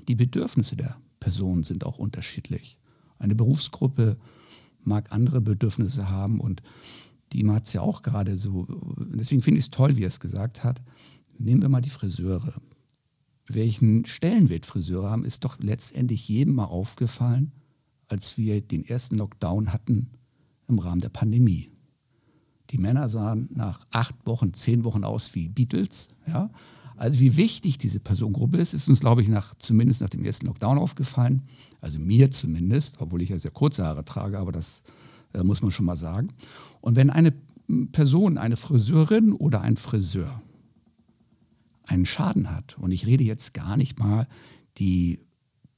die 0.09 0.15
Bedürfnisse 0.15 0.77
der 0.77 0.97
Personen 1.21 1.65
sind 1.65 1.85
auch 1.85 1.99
unterschiedlich. 1.99 2.78
Eine 3.19 3.35
Berufsgruppe 3.35 4.17
mag 4.83 5.13
andere 5.13 5.41
Bedürfnisse 5.41 6.09
haben 6.11 6.41
und 6.41 6.63
Dima 7.33 7.55
hat 7.55 7.67
es 7.67 7.73
ja 7.73 7.83
auch 7.83 8.03
gerade 8.03 8.39
so, 8.39 8.67
deswegen 8.99 9.43
finde 9.43 9.59
ich 9.59 9.67
es 9.67 9.71
toll, 9.71 9.97
wie 9.97 10.05
er 10.05 10.09
es 10.09 10.21
gesagt 10.21 10.65
hat. 10.65 10.81
Nehmen 11.39 11.63
wir 11.63 11.69
mal 11.69 11.83
die 11.83 11.91
Friseure. 11.91 12.55
Welchen 13.47 14.05
Stellenwert 14.07 14.67
Friseure 14.67 15.11
haben, 15.11 15.25
ist 15.25 15.45
doch 15.45 15.59
letztendlich 15.59 16.29
jedem 16.29 16.55
mal 16.55 16.65
aufgefallen, 16.65 17.53
als 18.09 18.39
wir 18.39 18.61
den 18.61 18.85
ersten 18.85 19.19
Lockdown 19.19 19.73
hatten 19.73 20.11
im 20.69 20.79
Rahmen 20.79 21.01
der 21.01 21.09
Pandemie. 21.11 21.71
Die 22.71 22.79
Männer 22.79 23.09
sahen 23.09 23.49
nach 23.53 23.87
acht 23.91 24.15
Wochen, 24.27 24.53
zehn 24.53 24.85
Wochen 24.85 25.05
aus 25.05 25.35
wie 25.35 25.49
Beatles. 25.49 26.11
Ja? 26.27 26.51
Also 26.99 27.21
wie 27.21 27.37
wichtig 27.37 27.79
diese 27.79 28.01
Personengruppe 28.01 28.57
ist, 28.57 28.75
ist 28.75 28.89
uns, 28.89 29.01
glaube 29.01 29.23
ich, 29.23 29.29
nach, 29.29 29.55
zumindest 29.55 30.01
nach 30.01 30.09
dem 30.09 30.25
ersten 30.25 30.47
Lockdown 30.47 30.79
aufgefallen. 30.79 31.43
Also 31.81 32.01
mir 32.01 32.33
zumindest, 32.33 33.01
obwohl 33.01 33.23
ich 33.23 33.29
ja 33.29 33.39
sehr 33.39 33.53
kurze 33.53 33.85
Haare 33.85 34.05
trage, 34.05 34.39
aber 34.39 34.51
das 34.51 34.83
äh, 35.33 35.45
muss 35.45 35.63
man 35.63 35.71
schon 35.71 35.87
mal 35.87 35.97
sagen. 35.97 36.29
Und 36.81 36.97
wenn 36.97 37.11
eine 37.11 37.33
Person, 37.93 38.37
eine 38.37 38.57
Friseurin 38.57 39.33
oder 39.33 39.61
ein 39.61 39.77
Friseur 39.77 40.43
einen 41.85 42.05
Schaden 42.05 42.51
hat, 42.51 42.77
und 42.79 42.91
ich 42.91 43.07
rede 43.07 43.23
jetzt 43.23 43.55
gar 43.55 43.77
nicht 43.77 44.01
mal 44.01 44.27
die 44.79 45.21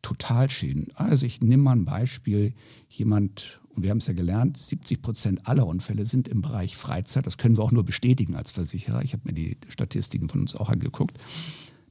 Totalschäden. 0.00 0.88
Also 0.94 1.26
ich 1.26 1.42
nehme 1.42 1.62
mal 1.64 1.76
ein 1.76 1.84
Beispiel, 1.84 2.54
jemand 2.88 3.59
und 3.74 3.84
wir 3.84 3.90
haben 3.90 3.98
es 3.98 4.06
ja 4.06 4.12
gelernt, 4.12 4.56
70 4.56 5.00
Prozent 5.00 5.46
aller 5.46 5.66
Unfälle 5.66 6.04
sind 6.04 6.26
im 6.28 6.42
Bereich 6.42 6.76
Freizeit. 6.76 7.26
Das 7.26 7.38
können 7.38 7.56
wir 7.56 7.62
auch 7.62 7.72
nur 7.72 7.84
bestätigen 7.84 8.34
als 8.34 8.50
Versicherer. 8.50 9.02
Ich 9.02 9.12
habe 9.12 9.22
mir 9.26 9.32
die 9.32 9.56
Statistiken 9.68 10.28
von 10.28 10.40
uns 10.40 10.56
auch 10.56 10.68
angeguckt. 10.68 11.18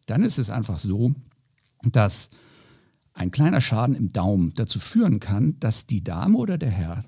Dann 0.05 0.23
ist 0.23 0.39
es 0.39 0.49
einfach 0.49 0.79
so, 0.79 1.13
dass 1.83 2.29
ein 3.13 3.31
kleiner 3.31 3.61
Schaden 3.61 3.95
im 3.95 4.11
Daumen 4.11 4.53
dazu 4.55 4.79
führen 4.79 5.19
kann, 5.19 5.59
dass 5.59 5.87
die 5.87 6.03
Dame 6.03 6.37
oder 6.37 6.57
der 6.57 6.69
Herr 6.69 7.05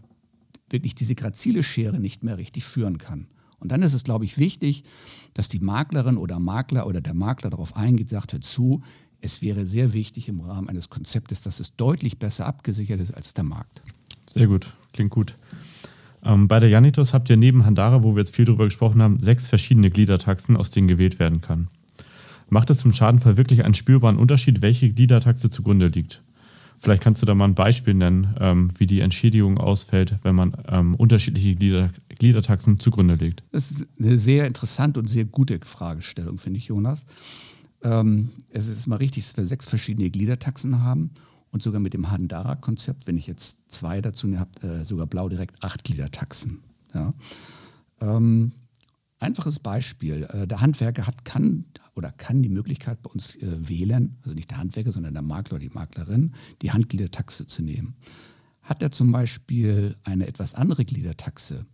wirklich 0.70 0.96
diese 0.96 1.16
grazile 1.16 1.64
Schere 1.64 2.00
nicht 2.00 2.24
mehr 2.24 2.38
richtig 2.38 2.64
führen 2.64 2.98
kann. 2.98 3.28
Und 3.60 3.72
dann 3.72 3.84
ist 3.84 3.94
es, 3.94 4.04
glaube 4.04 4.26
ich, 4.26 4.38
wichtig, 4.38 4.84
dass 5.34 5.48
die 5.48 5.60
Maklerin 5.60 6.18
oder 6.18 6.40
Makler 6.40 6.88
oder 6.88 7.02
der 7.02 7.14
Makler 7.14 7.50
darauf 7.50 7.76
eingeht, 7.76 8.10
sagt, 8.10 8.34
hör 8.34 8.42
zu, 8.42 8.82
es 9.20 9.42
wäre 9.42 9.66
sehr 9.66 9.94
wichtig 9.94 10.30
im 10.30 10.40
Rahmen 10.40 10.68
eines 10.68 10.90
Konzeptes, 10.90 11.42
dass 11.42 11.60
es 11.60 11.76
deutlich 11.76 12.18
besser 12.18 12.48
abgesichert 12.48 13.00
ist 13.02 13.14
als 13.14 13.34
der 13.34 13.44
Markt. 13.44 13.82
Sehr 14.34 14.48
gut, 14.48 14.68
klingt 14.94 15.12
gut. 15.12 15.36
Ähm, 16.24 16.48
bei 16.48 16.60
der 16.60 16.70
Janitos 16.70 17.14
habt 17.14 17.30
ihr 17.30 17.36
neben 17.36 17.66
Handara, 17.66 18.04
wo 18.04 18.16
wir 18.16 18.20
jetzt 18.20 18.36
viel 18.36 18.46
drüber 18.46 18.66
gesprochen 18.66 19.04
haben, 19.04 19.20
sechs 19.20 19.50
verschiedene 19.50 19.90
Gliedertaxen, 19.90 20.56
aus 20.56 20.70
denen 20.70 20.88
gewählt 20.88 21.20
werden 21.20 21.42
kann. 21.42 21.68
Macht 22.50 22.70
es 22.70 22.86
im 22.86 22.94
Schadenfall 22.94 23.36
wirklich 23.36 23.66
einen 23.66 23.74
spürbaren 23.74 24.18
Unterschied, 24.18 24.62
welche 24.62 24.92
Gliedertaxe 24.92 25.50
zugrunde 25.50 25.88
liegt? 25.88 26.22
Vielleicht 26.80 27.04
kannst 27.04 27.22
du 27.22 27.26
da 27.26 27.36
mal 27.36 27.46
ein 27.46 27.56
Beispiel 27.56 27.94
nennen, 27.94 28.36
ähm, 28.40 28.72
wie 28.78 28.88
die 28.88 29.02
Entschädigung 29.02 29.58
ausfällt, 29.58 30.16
wenn 30.24 30.36
man 30.36 30.54
ähm, 30.68 30.96
unterschiedliche 30.96 31.56
Glieder, 31.56 31.90
Gliedertaxen 32.10 32.80
zugrunde 32.80 33.16
legt. 33.16 33.44
Das 33.52 33.70
ist 33.70 33.86
eine 34.00 34.18
sehr 34.18 34.48
interessante 34.48 35.00
und 35.00 35.08
sehr 35.08 35.26
gute 35.26 35.60
Fragestellung, 35.64 36.40
finde 36.40 36.58
ich, 36.58 36.68
Jonas. 36.68 37.06
Ähm, 37.84 38.30
es 38.50 38.68
ist 38.68 38.88
mal 38.88 38.96
richtig, 38.96 39.26
dass 39.26 39.38
wir 39.38 39.46
sechs 39.46 39.68
verschiedene 39.68 40.10
Gliedertaxen 40.10 40.82
haben 40.82 41.12
und 41.52 41.62
sogar 41.62 41.80
mit 41.80 41.94
dem 41.94 42.10
Handara-Konzept, 42.10 43.08
wenn 43.08 43.18
ich 43.18 43.28
jetzt 43.28 43.72
zwei 43.72 44.02
dazu 44.02 44.38
habe, 44.38 44.68
äh, 44.68 44.86
sogar 44.86 45.08
blau 45.08 45.30
direkt 45.30 45.64
acht 45.64 45.84
Gliedertaxen. 45.84 46.62
Ja. 46.94 47.14
Ähm, 48.00 48.54
einfaches 49.20 49.60
Beispiel. 49.60 50.24
Äh, 50.32 50.48
der 50.48 50.62
Handwerker 50.62 51.08
hat, 51.08 51.26
kann 51.26 51.66
oder 51.96 52.12
kann 52.12 52.42
die 52.42 52.50
Möglichkeit 52.50 53.02
bei 53.02 53.10
uns 53.10 53.36
äh, 53.36 53.70
wählen, 53.70 54.18
also 54.24 54.34
nicht 54.34 54.50
der 54.50 54.58
Handwerker, 54.58 54.92
sondern 54.92 55.14
der 55.14 55.24
Makler 55.24 55.56
oder 55.56 55.68
die 55.68 55.74
Maklerin, 55.74 56.34
die 56.62 56.72
Handgliedertaxe 56.72 57.46
zu 57.46 57.62
nehmen. 57.62 57.96
Hat 58.62 58.82
er 58.82 58.92
zum 58.92 59.12
Beispiel 59.12 59.96
eine 60.04 60.28
etwas 60.28 60.54
andere 60.54 60.86
Gliedertaxe, 60.86 61.66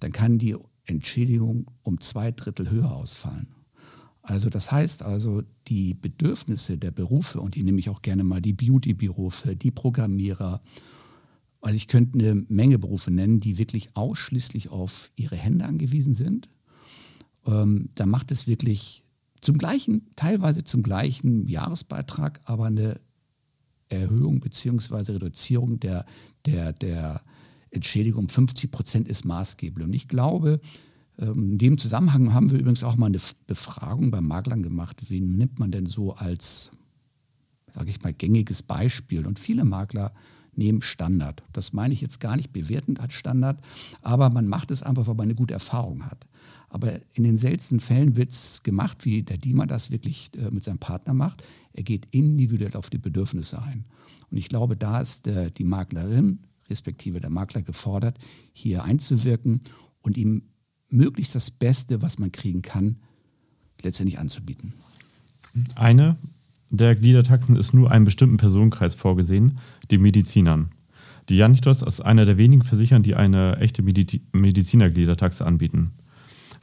dann 0.00 0.12
kann 0.12 0.38
die 0.38 0.56
Entschädigung 0.84 1.70
um 1.82 2.00
zwei 2.00 2.30
Drittel 2.30 2.70
höher 2.70 2.92
ausfallen. 2.92 3.48
Also 4.24 4.48
das 4.48 4.72
heißt 4.72 5.02
also, 5.02 5.42
die 5.68 5.92
Bedürfnisse 5.92 6.78
der 6.78 6.90
Berufe, 6.90 7.40
und 7.42 7.56
die 7.56 7.62
nehme 7.62 7.78
ich 7.78 7.90
auch 7.90 8.00
gerne 8.00 8.24
mal 8.24 8.40
die 8.40 8.54
Beauty-Berufe, 8.54 9.54
die 9.54 9.70
Programmierer, 9.70 10.62
also 11.60 11.76
ich 11.76 11.88
könnte 11.88 12.18
eine 12.18 12.34
Menge 12.48 12.78
Berufe 12.78 13.10
nennen, 13.10 13.40
die 13.40 13.58
wirklich 13.58 13.94
ausschließlich 13.94 14.70
auf 14.70 15.10
ihre 15.16 15.36
Hände 15.36 15.66
angewiesen 15.66 16.14
sind. 16.14 16.48
Ähm, 17.46 17.90
da 17.96 18.06
macht 18.06 18.32
es 18.32 18.46
wirklich 18.46 19.04
zum 19.42 19.58
gleichen, 19.58 20.06
teilweise 20.16 20.64
zum 20.64 20.82
gleichen 20.82 21.46
Jahresbeitrag, 21.46 22.40
aber 22.44 22.66
eine 22.66 23.00
Erhöhung 23.90 24.40
bzw. 24.40 25.12
Reduzierung 25.12 25.80
der, 25.80 26.06
der, 26.46 26.72
der 26.72 27.20
Entschädigung 27.68 28.24
um 28.24 28.28
50 28.30 28.70
Prozent 28.70 29.06
ist 29.06 29.26
maßgeblich. 29.26 29.86
Und 29.86 29.92
ich 29.92 30.08
glaube, 30.08 30.60
in 31.16 31.58
dem 31.58 31.78
Zusammenhang 31.78 32.34
haben 32.34 32.50
wir 32.50 32.58
übrigens 32.58 32.82
auch 32.82 32.96
mal 32.96 33.06
eine 33.06 33.20
Befragung 33.46 34.10
bei 34.10 34.20
Maklern 34.20 34.62
gemacht. 34.62 35.00
Wen 35.08 35.36
nimmt 35.36 35.58
man 35.58 35.70
denn 35.70 35.86
so 35.86 36.14
als, 36.14 36.70
sage 37.72 37.90
ich 37.90 38.02
mal, 38.02 38.12
gängiges 38.12 38.62
Beispiel? 38.62 39.26
Und 39.26 39.38
viele 39.38 39.64
Makler 39.64 40.12
nehmen 40.56 40.82
Standard. 40.82 41.42
Das 41.52 41.72
meine 41.72 41.94
ich 41.94 42.00
jetzt 42.00 42.20
gar 42.20 42.36
nicht 42.36 42.52
bewertend 42.52 43.00
als 43.00 43.14
Standard, 43.14 43.60
aber 44.02 44.30
man 44.30 44.48
macht 44.48 44.70
es 44.70 44.82
einfach, 44.82 45.06
weil 45.06 45.14
man 45.14 45.24
eine 45.24 45.34
gute 45.34 45.54
Erfahrung 45.54 46.04
hat. 46.06 46.26
Aber 46.68 47.00
in 47.12 47.22
den 47.22 47.38
seltensten 47.38 47.80
Fällen 47.80 48.16
wird 48.16 48.30
es 48.30 48.62
gemacht, 48.62 49.04
wie 49.04 49.22
der 49.22 49.38
Dima 49.38 49.66
das 49.66 49.90
wirklich 49.90 50.30
äh, 50.36 50.50
mit 50.50 50.64
seinem 50.64 50.78
Partner 50.78 51.14
macht. 51.14 51.44
Er 51.72 51.84
geht 51.84 52.08
individuell 52.10 52.74
auf 52.74 52.90
die 52.90 52.98
Bedürfnisse 52.98 53.62
ein. 53.62 53.84
Und 54.30 54.36
ich 54.36 54.48
glaube, 54.48 54.76
da 54.76 55.00
ist 55.00 55.28
äh, 55.28 55.50
die 55.52 55.64
Maklerin, 55.64 56.40
respektive 56.68 57.20
der 57.20 57.30
Makler, 57.30 57.62
gefordert, 57.62 58.18
hier 58.52 58.82
einzuwirken 58.82 59.60
und 60.02 60.16
ihm 60.16 60.42
möglichst 60.94 61.34
das 61.34 61.50
Beste, 61.50 62.02
was 62.02 62.18
man 62.18 62.32
kriegen 62.32 62.62
kann, 62.62 62.96
letztendlich 63.82 64.18
anzubieten. 64.18 64.74
Eine 65.76 66.16
der 66.70 66.94
Gliedertaxen 66.94 67.56
ist 67.56 67.74
nur 67.74 67.90
einem 67.90 68.04
bestimmten 68.04 68.36
Personenkreis 68.36 68.94
vorgesehen, 68.94 69.58
den 69.90 70.02
Medizinern. 70.02 70.70
Die 71.28 71.36
Janitos 71.36 71.82
ist 71.82 72.00
einer 72.00 72.24
der 72.26 72.36
wenigen 72.36 72.62
Versichern, 72.62 73.02
die 73.02 73.14
eine 73.14 73.58
echte 73.58 73.82
Medizinergliedertaxe 73.82 75.44
anbieten. 75.44 75.92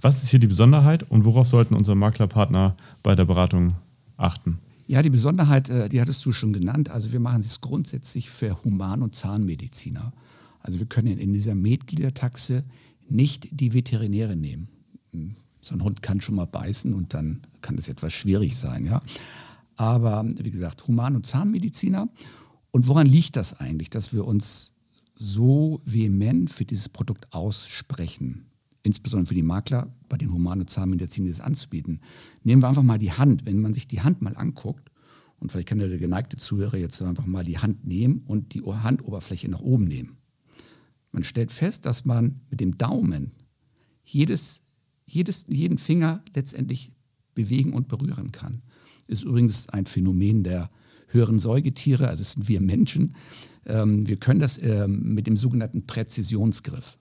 Was 0.01 0.23
ist 0.23 0.29
hier 0.29 0.39
die 0.39 0.47
Besonderheit 0.47 1.09
und 1.09 1.25
worauf 1.25 1.47
sollten 1.47 1.75
unsere 1.75 1.95
Maklerpartner 1.95 2.75
bei 3.03 3.15
der 3.15 3.25
Beratung 3.25 3.75
achten? 4.17 4.59
Ja, 4.87 5.01
die 5.01 5.09
Besonderheit, 5.09 5.69
äh, 5.69 5.89
die 5.89 6.01
hattest 6.01 6.25
du 6.25 6.31
schon 6.31 6.53
genannt. 6.53 6.89
Also 6.89 7.11
wir 7.11 7.19
machen 7.19 7.41
es 7.41 7.61
grundsätzlich 7.61 8.29
für 8.29 8.63
Human- 8.63 9.03
und 9.03 9.15
Zahnmediziner. 9.15 10.11
Also 10.59 10.79
wir 10.79 10.87
können 10.87 11.17
in 11.17 11.33
dieser 11.33 11.55
Medgliedertaxe 11.55 12.63
nicht 13.11 13.47
die 13.51 13.73
Veterinäre 13.73 14.35
nehmen. 14.35 14.69
Hm, 15.11 15.35
so 15.61 15.75
ein 15.75 15.83
Hund 15.83 16.01
kann 16.01 16.21
schon 16.21 16.35
mal 16.35 16.45
beißen 16.45 16.93
und 16.93 17.13
dann 17.13 17.41
kann 17.61 17.77
es 17.77 17.89
etwas 17.89 18.13
schwierig 18.13 18.57
sein. 18.57 18.85
Ja? 18.85 19.01
Aber 19.75 20.25
wie 20.25 20.51
gesagt, 20.51 20.87
Human- 20.87 21.15
und 21.15 21.25
Zahnmediziner. 21.25 22.09
Und 22.71 22.87
woran 22.87 23.07
liegt 23.07 23.35
das 23.35 23.59
eigentlich, 23.59 23.89
dass 23.89 24.13
wir 24.13 24.25
uns 24.25 24.71
so 25.15 25.81
vehement 25.85 26.49
für 26.49 26.65
dieses 26.65 26.89
Produkt 26.89 27.31
aussprechen? 27.33 28.45
Insbesondere 28.83 29.27
für 29.27 29.35
die 29.35 29.43
Makler, 29.43 29.93
bei 30.09 30.17
den 30.17 30.33
Human- 30.33 30.61
und 30.61 30.69
Zahnmedizin 30.69 31.27
das 31.27 31.39
anzubieten. 31.39 31.99
Nehmen 32.43 32.63
wir 32.63 32.69
einfach 32.69 32.81
mal 32.81 32.97
die 32.97 33.11
Hand. 33.11 33.45
Wenn 33.45 33.61
man 33.61 33.73
sich 33.73 33.87
die 33.87 34.01
Hand 34.01 34.21
mal 34.21 34.35
anguckt, 34.35 34.89
und 35.39 35.51
vielleicht 35.51 35.69
kann 35.69 35.79
der 35.79 35.89
geneigte 35.97 36.37
Zuhörer 36.37 36.77
jetzt 36.77 37.01
einfach 37.01 37.25
mal 37.25 37.43
die 37.43 37.57
Hand 37.57 37.83
nehmen 37.83 38.23
und 38.27 38.53
die 38.53 38.61
Handoberfläche 38.61 39.49
nach 39.49 39.61
oben 39.61 39.85
nehmen. 39.85 40.17
Man 41.11 41.23
stellt 41.23 41.51
fest, 41.51 41.85
dass 41.85 42.05
man 42.05 42.41
mit 42.49 42.59
dem 42.59 42.77
Daumen 42.77 43.31
jedes, 44.03 44.61
jedes, 45.05 45.45
jeden 45.47 45.77
Finger 45.77 46.23
letztendlich 46.35 46.91
bewegen 47.33 47.73
und 47.73 47.87
berühren 47.87 48.31
kann. 48.31 48.61
Ist 49.07 49.23
übrigens 49.23 49.69
ein 49.69 49.85
Phänomen 49.85 50.43
der 50.43 50.69
höheren 51.07 51.39
Säugetiere, 51.39 52.07
also 52.07 52.23
sind 52.23 52.47
wir 52.47 52.61
Menschen. 52.61 53.15
Ähm, 53.65 54.07
wir 54.07 54.17
können 54.17 54.39
das 54.39 54.57
ähm, 54.61 55.13
mit 55.13 55.27
dem 55.27 55.37
sogenannten 55.37 55.85
Präzisionsgriff. 55.85 56.97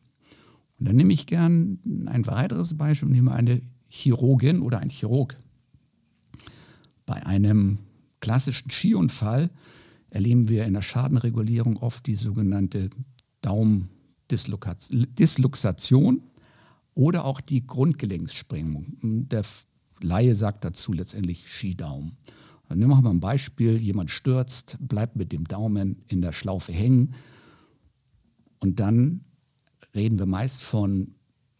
Und 0.79 0.89
dann 0.89 0.97
nehme 0.97 1.13
ich 1.13 1.27
gern 1.27 1.79
ein 2.07 2.27
weiteres 2.27 2.77
Beispiel 2.77 3.11
nehme 3.11 3.33
eine 3.33 3.61
Chirurgin 3.89 4.63
oder 4.63 4.79
ein 4.79 4.89
Chirurg. 4.89 5.37
Bei 7.07 7.27
einem 7.27 7.79
klassischen 8.21 8.71
Skiunfall 8.71 9.51
erleben 10.11 10.49
wir 10.49 10.65
in 10.65 10.75
der 10.75 10.83
Schadenregulierung 10.83 11.77
oft 11.77 12.07
die 12.07 12.15
sogenannte 12.15 12.91
Daumen-Disluxation 14.31 16.23
oder 16.95 17.25
auch 17.25 17.41
die 17.41 17.67
Grundgelenkssprengung. 17.67 18.97
Der 19.29 19.45
Laie 20.01 20.35
sagt 20.35 20.65
dazu 20.65 20.93
letztendlich 20.93 21.47
Skidaumen. 21.49 22.17
Dann 22.69 22.79
nehmen 22.79 23.03
wir 23.03 23.11
ein 23.11 23.21
Beispiel, 23.21 23.77
jemand 23.79 24.11
stürzt, 24.11 24.79
bleibt 24.81 25.17
mit 25.17 25.33
dem 25.33 25.45
Daumen 25.45 26.03
in 26.07 26.21
der 26.21 26.33
Schlaufe 26.33 26.73
hängen 26.73 27.15
und 28.61 28.79
dann 28.79 29.25
reden 29.95 30.19
wir 30.19 30.27
meist 30.27 30.63
von 30.63 31.15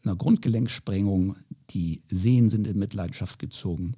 einer 0.05 0.17
Grundgelenksprengung, 0.17 1.37
die 1.71 2.03
Sehnen 2.09 2.51
sind 2.51 2.67
in 2.67 2.79
Mitleidenschaft 2.79 3.39
gezogen. 3.39 3.97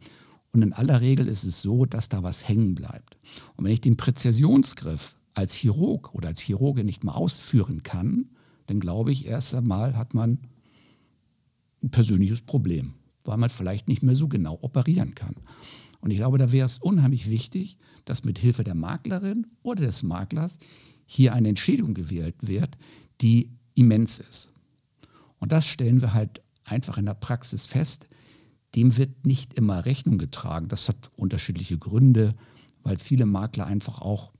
Und 0.53 0.63
in 0.63 0.73
aller 0.73 1.01
Regel 1.01 1.29
ist 1.29 1.45
es 1.45 1.63
so, 1.63 1.87
dass 1.87 2.09
da 2.09 2.23
was 2.23 2.49
hängen 2.49 2.75
bleibt. 2.75 3.17
Und 3.57 3.65
wenn 3.65 3.73
ich 3.73 3.81
den 3.81 3.97
Präzisionsgriff 3.97 5.15
als 5.35 5.55
Chirurg 5.55 6.15
oder 6.15 6.29
als 6.29 6.41
Chirurge 6.41 6.85
nicht 6.85 7.05
mal 7.05 7.13
ausführen 7.13 7.83
kann, 7.83 8.31
dann 8.73 8.81
glaube 8.81 9.13
ich, 9.13 9.27
erst 9.27 9.55
einmal 9.55 9.97
hat 9.97 10.15
man 10.15 10.39
ein 11.83 11.91
persönliches 11.91 12.41
Problem, 12.41 12.95
weil 13.25 13.37
man 13.37 13.51
vielleicht 13.51 13.87
nicht 13.87 14.03
mehr 14.03 14.15
so 14.15 14.29
genau 14.29 14.59
operieren 14.63 15.15
kann. 15.15 15.37
Und 16.01 16.11
ich 16.11 16.17
glaube, 16.17 16.39
da 16.39 16.53
wäre 16.53 16.65
es 16.65 16.79
unheimlich 16.79 17.29
wichtig, 17.29 17.77
dass 18.07 18.25
mit 18.25 18.39
Hilfe 18.39 18.65
der 18.65 18.75
Maklerin 18.75 19.47
oder 19.63 19.85
des 19.85 20.03
Maklers 20.03 20.59
hier 21.05 21.35
eine 21.35 21.51
Entschädigung 21.51 21.93
gewählt 21.93 22.35
wird, 22.41 22.79
die 23.21 23.51
immens 23.75 24.19
ist. 24.19 24.49
Und 25.39 25.53
das 25.53 25.67
stellen 25.67 26.01
wir 26.01 26.15
halt 26.15 26.41
einfach 26.65 26.97
in 26.97 27.05
der 27.05 27.15
Praxis 27.15 27.67
fest. 27.67 28.09
Dem 28.75 28.97
wird 28.97 29.27
nicht 29.27 29.53
immer 29.55 29.85
Rechnung 29.85 30.17
getragen. 30.17 30.69
Das 30.69 30.89
hat 30.89 31.11
unterschiedliche 31.17 31.77
Gründe, 31.77 32.35
weil 32.83 32.99
viele 32.99 33.27
Makler 33.27 33.67
einfach 33.67 34.01
auch, 34.01 34.33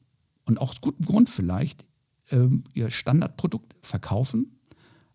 und 0.47 0.59
auch 0.59 0.71
aus 0.71 0.81
gutem 0.81 1.05
Grund 1.05 1.29
vielleicht, 1.29 1.87
ähm, 2.33 2.65
ihr 2.75 2.91
Standardprodukt 2.91 3.75
verkaufen, 3.83 4.59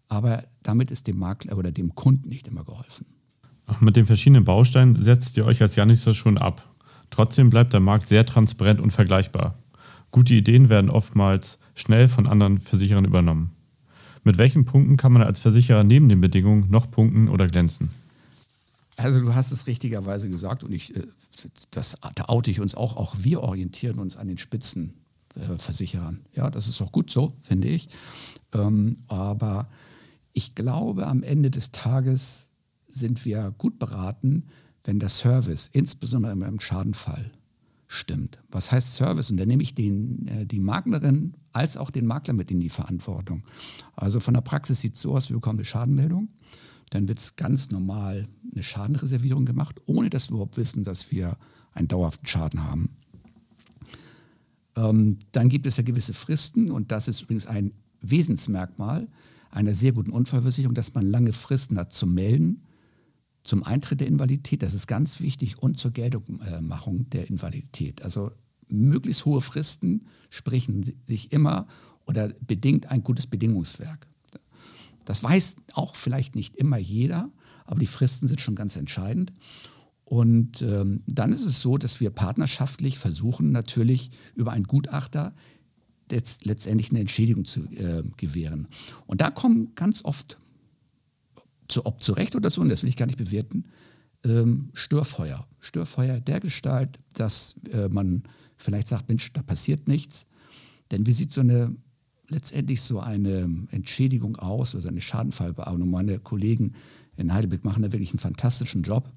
aber 0.07 0.43
damit 0.63 0.91
ist 0.91 1.07
dem 1.07 1.19
Makler 1.19 1.57
oder 1.57 1.71
dem 1.71 1.95
Kunden 1.95 2.29
nicht 2.29 2.47
immer 2.47 2.63
geholfen. 2.63 3.05
Mit 3.81 3.95
den 3.97 4.05
verschiedenen 4.05 4.45
Bausteinen 4.45 5.01
setzt 5.01 5.35
ihr 5.37 5.45
euch 5.45 5.61
als 5.61 5.75
Janisser 5.75 6.13
schon 6.13 6.37
ab. 6.37 6.73
Trotzdem 7.09 7.49
bleibt 7.49 7.73
der 7.73 7.79
Markt 7.79 8.07
sehr 8.07 8.25
transparent 8.25 8.79
und 8.79 8.91
vergleichbar. 8.91 9.55
Gute 10.11 10.33
Ideen 10.33 10.69
werden 10.69 10.89
oftmals 10.89 11.59
schnell 11.75 12.07
von 12.07 12.27
anderen 12.27 12.59
Versicherern 12.59 13.05
übernommen. 13.05 13.51
Mit 14.23 14.37
welchen 14.37 14.65
Punkten 14.65 14.97
kann 14.97 15.11
man 15.11 15.21
als 15.21 15.39
Versicherer 15.39 15.83
neben 15.83 16.09
den 16.09 16.21
Bedingungen 16.21 16.69
noch 16.69 16.89
punkten 16.89 17.29
oder 17.29 17.47
glänzen? 17.47 17.89
Also 18.95 19.21
du 19.21 19.35
hast 19.35 19.51
es 19.51 19.67
richtigerweise 19.67 20.29
gesagt 20.29 20.63
und 20.63 20.71
ich, 20.71 20.95
äh, 20.95 21.03
das, 21.71 21.97
da 22.15 22.25
oute 22.27 22.49
ich 22.49 22.59
uns 22.59 22.73
auch. 22.73 22.97
Auch 22.97 23.15
wir 23.19 23.41
orientieren 23.41 23.99
uns 23.99 24.17
an 24.17 24.27
den 24.27 24.37
Spitzenversicherern. 25.37 26.25
Ja, 26.33 26.49
das 26.49 26.67
ist 26.67 26.81
auch 26.81 26.91
gut 26.91 27.09
so, 27.09 27.33
finde 27.41 27.67
ich. 27.67 27.89
Ähm, 28.53 28.97
aber 29.07 29.69
ich 30.33 30.55
glaube, 30.55 31.07
am 31.07 31.23
Ende 31.23 31.49
des 31.51 31.71
Tages 31.71 32.49
sind 32.87 33.25
wir 33.25 33.53
gut 33.57 33.79
beraten, 33.79 34.45
wenn 34.83 34.99
der 34.99 35.09
Service, 35.09 35.69
insbesondere 35.71 36.31
im 36.31 36.59
Schadenfall, 36.59 37.31
stimmt. 37.87 38.39
Was 38.49 38.71
heißt 38.71 38.95
Service? 38.95 39.31
Und 39.31 39.37
da 39.37 39.45
nehme 39.45 39.63
ich 39.63 39.75
den, 39.75 40.27
äh, 40.27 40.45
die 40.45 40.59
Maklerin 40.59 41.35
als 41.51 41.77
auch 41.77 41.91
den 41.91 42.05
Makler 42.05 42.33
mit 42.33 42.51
in 42.51 42.59
die 42.59 42.69
Verantwortung. 42.69 43.43
Also 43.95 44.19
von 44.19 44.33
der 44.33 44.41
Praxis 44.41 44.81
sieht 44.81 44.95
es 44.95 45.01
so 45.01 45.15
aus, 45.15 45.29
wir 45.29 45.35
bekommen 45.35 45.59
eine 45.59 45.65
Schadenmeldung. 45.65 46.29
Dann 46.89 47.07
wird 47.07 47.19
es 47.19 47.35
ganz 47.35 47.69
normal 47.69 48.27
eine 48.53 48.63
Schadenreservierung 48.63 49.45
gemacht, 49.45 49.81
ohne 49.85 50.09
dass 50.09 50.29
wir 50.29 50.35
überhaupt 50.35 50.57
wissen, 50.57 50.83
dass 50.83 51.11
wir 51.11 51.37
einen 51.73 51.89
dauerhaften 51.89 52.25
Schaden 52.27 52.63
haben. 52.63 52.95
Ähm, 54.77 55.17
dann 55.33 55.49
gibt 55.49 55.65
es 55.65 55.75
ja 55.75 55.83
gewisse 55.83 56.13
Fristen 56.13 56.71
und 56.71 56.91
das 56.93 57.09
ist 57.09 57.21
übrigens 57.23 57.47
ein 57.47 57.73
Wesensmerkmal 57.99 59.09
einer 59.49 59.75
sehr 59.75 59.91
guten 59.91 60.11
Unfallversicherung, 60.11 60.75
dass 60.75 60.93
man 60.93 61.05
lange 61.05 61.33
Fristen 61.33 61.77
hat 61.77 61.91
zum 61.91 62.13
Melden 62.13 62.61
zum 63.47 63.63
Eintritt 63.63 64.01
der 64.01 64.07
Invalidität, 64.07 64.61
das 64.61 64.73
ist 64.73 64.87
ganz 64.87 65.21
wichtig, 65.21 65.63
und 65.63 65.77
zur 65.77 65.91
Geltungmachung 65.91 67.09
der 67.11 67.29
Invalidität. 67.29 68.03
Also 68.03 68.31
möglichst 68.67 69.23
hohe 69.23 69.39
Fristen 69.39 70.05
sprechen 70.29 70.93
sich 71.07 71.31
immer 71.31 71.65
oder 72.05 72.27
bedingt 72.45 72.91
ein 72.91 73.03
gutes 73.03 73.25
Bedingungswerk. 73.25 74.05
Das 75.05 75.23
weiß 75.23 75.55
auch 75.73 75.95
vielleicht 75.95 76.35
nicht 76.35 76.57
immer 76.57 76.75
jeder, 76.77 77.31
aber 77.65 77.79
die 77.79 77.87
Fristen 77.87 78.27
sind 78.27 78.41
schon 78.41 78.55
ganz 78.55 78.75
entscheidend. 78.75 79.31
Und 80.07 80.61
ähm, 80.61 81.03
dann 81.05 81.33
ist 81.33 81.43
es 81.43 81.59
so, 81.59 81.77
dass 81.77 81.99
wir 81.99 82.11
partnerschaftlich 82.11 82.97
versuchen, 82.97 83.51
natürlich 83.51 84.09
über 84.35 84.53
einen 84.53 84.63
Gutachter 84.63 85.35
letztendlich 86.09 86.91
eine 86.91 87.01
Entschädigung 87.01 87.43
zu 87.43 87.65
äh, 87.71 88.03
gewähren. 88.15 88.69
Und 89.05 89.19
da 89.19 89.29
kommen 89.31 89.75
ganz 89.75 90.05
oft 90.05 90.37
zu, 91.67 91.85
ob 91.85 92.01
zu 92.01 92.13
Recht 92.13 92.37
oder 92.37 92.49
zu 92.49 92.61
Unrecht, 92.61 92.77
das 92.77 92.83
will 92.83 92.89
ich 92.89 92.95
gar 92.95 93.07
nicht 93.07 93.17
bewerten, 93.17 93.65
ähm, 94.23 94.69
Störfeuer. 94.75 95.45
Störfeuer 95.59 96.21
der 96.21 96.39
Gestalt, 96.39 96.99
dass 97.15 97.57
äh, 97.73 97.89
man 97.89 98.23
vielleicht 98.55 98.87
sagt, 98.87 99.09
Mensch, 99.09 99.33
da 99.33 99.43
passiert 99.43 99.89
nichts. 99.89 100.25
Denn 100.89 101.05
wie 101.05 101.11
sieht 101.11 101.33
so 101.33 101.41
eine 101.41 101.75
letztendlich 102.29 102.81
so 102.81 103.01
eine 103.01 103.67
Entschädigung 103.71 104.37
aus 104.37 104.73
oder 104.73 104.87
eine 104.87 105.01
Schadenfallbearbeitung? 105.01 105.89
Meine 105.89 106.19
Kollegen 106.19 106.75
in 107.17 107.33
Heidelberg 107.33 107.65
machen 107.65 107.83
da 107.83 107.91
wirklich 107.91 108.11
einen 108.11 108.19
fantastischen 108.19 108.83
Job. 108.83 109.11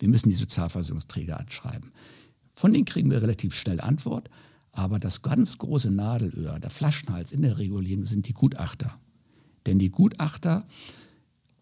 Wir 0.00 0.08
müssen 0.08 0.28
die 0.28 0.34
Sozialversicherungsträger 0.34 1.38
anschreiben. 1.38 1.92
Von 2.52 2.72
denen 2.72 2.84
kriegen 2.84 3.10
wir 3.10 3.22
relativ 3.22 3.54
schnell 3.54 3.80
Antwort. 3.80 4.28
Aber 4.72 4.98
das 4.98 5.22
ganz 5.22 5.58
große 5.58 5.90
Nadelöhr, 5.90 6.60
der 6.60 6.70
Flaschenhals 6.70 7.32
in 7.32 7.42
der 7.42 7.58
Regulierung 7.58 8.04
sind 8.04 8.28
die 8.28 8.34
Gutachter. 8.34 8.98
Denn 9.66 9.78
die 9.78 9.90
Gutachter 9.90 10.66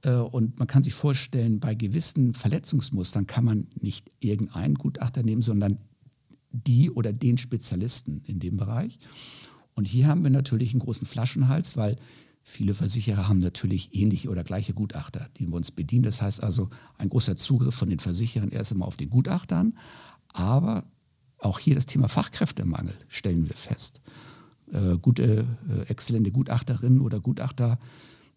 äh, 0.03 0.13
und 0.15 0.59
man 0.59 0.69
kann 0.69 0.83
sich 0.83 0.95
vorstellen, 0.95 1.61
bei 1.61 1.75
gewissen 1.75 2.35
Verletzungsmustern 2.35 3.27
kann 3.27 3.45
man 3.45 3.67
nicht 3.81 4.11
irgendeinen 4.21 4.75
Gutachter 4.75 5.23
nehmen, 5.23 5.43
sondern 5.43 5.79
die 6.51 6.91
oder 6.91 7.13
den 7.13 7.39
Spezialisten 7.39 8.23
in 8.27 8.39
dem 8.41 8.57
Bereich. 8.57 8.99
Und 9.75 9.87
hier 9.87 10.09
haben 10.09 10.23
wir 10.23 10.31
natürlich 10.31 10.73
einen 10.73 10.81
großen 10.81 11.07
Flaschenhals, 11.07 11.77
weil 11.77 11.97
Viele 12.51 12.73
Versicherer 12.73 13.29
haben 13.29 13.41
natürlich 13.41 13.95
ähnliche 13.95 14.31
oder 14.31 14.43
gleiche 14.43 14.73
Gutachter, 14.73 15.29
die 15.37 15.47
wir 15.47 15.55
uns 15.55 15.71
bedienen. 15.71 16.05
Das 16.05 16.23
heißt 16.23 16.43
also, 16.43 16.71
ein 16.97 17.11
großer 17.11 17.37
Zugriff 17.37 17.75
von 17.75 17.91
den 17.91 17.99
Versicherern 17.99 18.49
erst 18.49 18.73
einmal 18.73 18.89
auf 18.89 18.97
den 18.97 19.11
Gutachtern. 19.11 19.77
Aber 20.29 20.85
auch 21.41 21.59
hier 21.59 21.75
das 21.75 21.85
Thema 21.85 22.09
Fachkräftemangel 22.09 22.95
stellen 23.09 23.47
wir 23.47 23.55
fest. 23.55 24.01
Äh, 24.73 24.97
gute, 24.97 25.47
äh, 25.69 25.91
exzellente 25.91 26.33
Gutachterinnen 26.33 27.03
oder 27.03 27.21
Gutachter, 27.21 27.79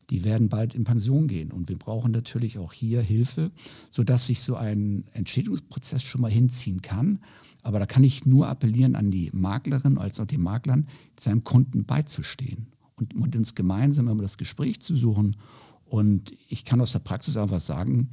die 0.10 0.26
werden 0.26 0.50
bald 0.50 0.76
in 0.76 0.84
Pension 0.84 1.30
gehen. 1.30 1.50
Und 1.50 1.70
wir 1.70 1.80
brauchen 1.80 2.12
natürlich 2.12 2.58
auch 2.58 2.74
hier 2.74 3.02
Hilfe, 3.02 3.50
sodass 3.92 4.28
sich 4.28 4.42
so 4.42 4.58
ein 4.58 5.06
Entschädigungsprozess 5.14 6.04
schon 6.04 6.20
mal 6.20 6.30
hinziehen 6.30 6.82
kann. 6.82 7.22
Aber 7.64 7.80
da 7.80 7.86
kann 7.86 8.04
ich 8.04 8.26
nur 8.26 8.50
appellieren 8.50 8.98
an 8.98 9.10
die 9.10 9.30
Maklerin 9.32 9.98
als 9.98 10.20
auch 10.20 10.28
den 10.28 10.42
Maklern, 10.42 10.90
seinem 11.18 11.46
Kunden 11.46 11.86
beizustehen 11.86 12.71
und 13.14 13.36
uns 13.36 13.56
gemeinsam 13.56 14.08
immer 14.08 14.22
das 14.22 14.38
Gespräch 14.38 14.82
zu 14.82 14.96
suchen. 14.96 15.36
Und 15.86 16.34
ich 16.48 16.66
kann 16.66 16.82
aus 16.82 16.94
der 16.94 17.00
Praxis 17.00 17.38
einfach 17.38 17.60
sagen, 17.60 18.10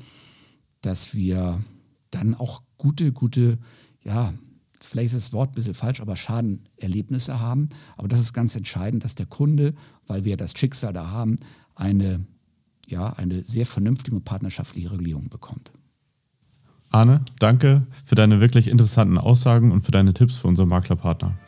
dass 0.80 1.14
wir 1.14 1.62
dann 2.10 2.34
auch 2.34 2.62
gute, 2.76 3.12
gute, 3.12 3.58
ja, 4.02 4.32
vielleicht 4.80 5.14
ist 5.14 5.26
das 5.26 5.32
Wort 5.32 5.50
ein 5.50 5.54
bisschen 5.54 5.74
falsch, 5.74 6.00
aber 6.00 6.16
Schadenerlebnisse 6.16 7.40
haben. 7.40 7.68
Aber 7.96 8.08
das 8.08 8.20
ist 8.20 8.32
ganz 8.32 8.54
entscheidend, 8.54 9.04
dass 9.04 9.14
der 9.14 9.26
Kunde, 9.26 9.74
weil 10.06 10.24
wir 10.24 10.36
das 10.36 10.52
Schicksal 10.56 10.92
da 10.92 11.10
haben, 11.10 11.36
eine, 11.74 12.26
ja, 12.86 13.12
eine 13.12 13.42
sehr 13.42 13.66
vernünftige 13.66 14.16
und 14.16 14.24
partnerschaftliche 14.24 14.90
Regulierung 14.90 15.28
bekommt. 15.28 15.70
Arne, 16.90 17.20
danke 17.38 17.86
für 18.06 18.14
deine 18.14 18.40
wirklich 18.40 18.68
interessanten 18.68 19.18
Aussagen 19.18 19.72
und 19.72 19.82
für 19.82 19.92
deine 19.92 20.14
Tipps 20.14 20.38
für 20.38 20.48
unsere 20.48 20.66
Maklerpartner. 20.66 21.38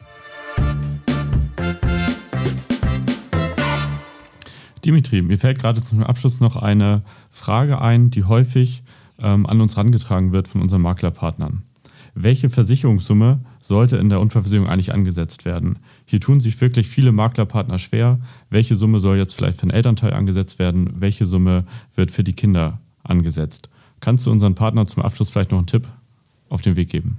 Dimitri, 4.90 5.22
mir 5.22 5.38
fällt 5.38 5.60
gerade 5.60 5.84
zum 5.84 6.02
Abschluss 6.02 6.40
noch 6.40 6.56
eine 6.56 7.02
Frage 7.30 7.80
ein, 7.80 8.10
die 8.10 8.24
häufig 8.24 8.82
ähm, 9.20 9.46
an 9.46 9.60
uns 9.60 9.76
herangetragen 9.76 10.32
wird 10.32 10.48
von 10.48 10.62
unseren 10.62 10.82
Maklerpartnern. 10.82 11.62
Welche 12.16 12.50
Versicherungssumme 12.50 13.38
sollte 13.62 13.98
in 13.98 14.08
der 14.08 14.18
Unfallversicherung 14.18 14.68
eigentlich 14.68 14.92
angesetzt 14.92 15.44
werden? 15.44 15.78
Hier 16.06 16.18
tun 16.18 16.40
sich 16.40 16.60
wirklich 16.60 16.88
viele 16.88 17.12
Maklerpartner 17.12 17.78
schwer. 17.78 18.18
Welche 18.50 18.74
Summe 18.74 18.98
soll 18.98 19.16
jetzt 19.16 19.34
vielleicht 19.34 19.60
für 19.60 19.66
den 19.66 19.70
Elternteil 19.70 20.12
angesetzt 20.12 20.58
werden? 20.58 20.90
Welche 20.98 21.24
Summe 21.24 21.66
wird 21.94 22.10
für 22.10 22.24
die 22.24 22.32
Kinder 22.32 22.80
angesetzt? 23.04 23.70
Kannst 24.00 24.26
du 24.26 24.32
unseren 24.32 24.56
Partnern 24.56 24.88
zum 24.88 25.04
Abschluss 25.04 25.30
vielleicht 25.30 25.52
noch 25.52 25.58
einen 25.58 25.68
Tipp 25.68 25.86
auf 26.48 26.62
den 26.62 26.74
Weg 26.74 26.88
geben? 26.88 27.16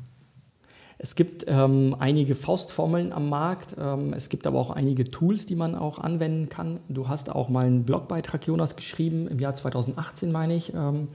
Es 1.04 1.16
gibt 1.16 1.46
ähm, 1.48 1.96
einige 1.98 2.36
Faustformeln 2.36 3.12
am 3.12 3.28
Markt. 3.28 3.76
Ähm, 3.82 4.14
es 4.14 4.30
gibt 4.30 4.46
aber 4.46 4.60
auch 4.60 4.70
einige 4.70 5.10
Tools, 5.10 5.48
die 5.48 5.56
man 5.56 5.74
auch 5.74 5.98
anwenden 5.98 6.48
kann. 6.48 6.80
Du 6.90 7.08
hast 7.08 7.32
auch 7.32 7.50
mal 7.50 7.66
einen 7.66 7.86
Blogbeitrag, 7.86 8.46
Jonas, 8.46 8.76
geschrieben, 8.76 9.28
im 9.28 9.40
Jahr 9.40 9.56
2018 9.56 10.32
meine 10.32 10.54
ich, 10.54 10.76
ähm, 10.76 11.08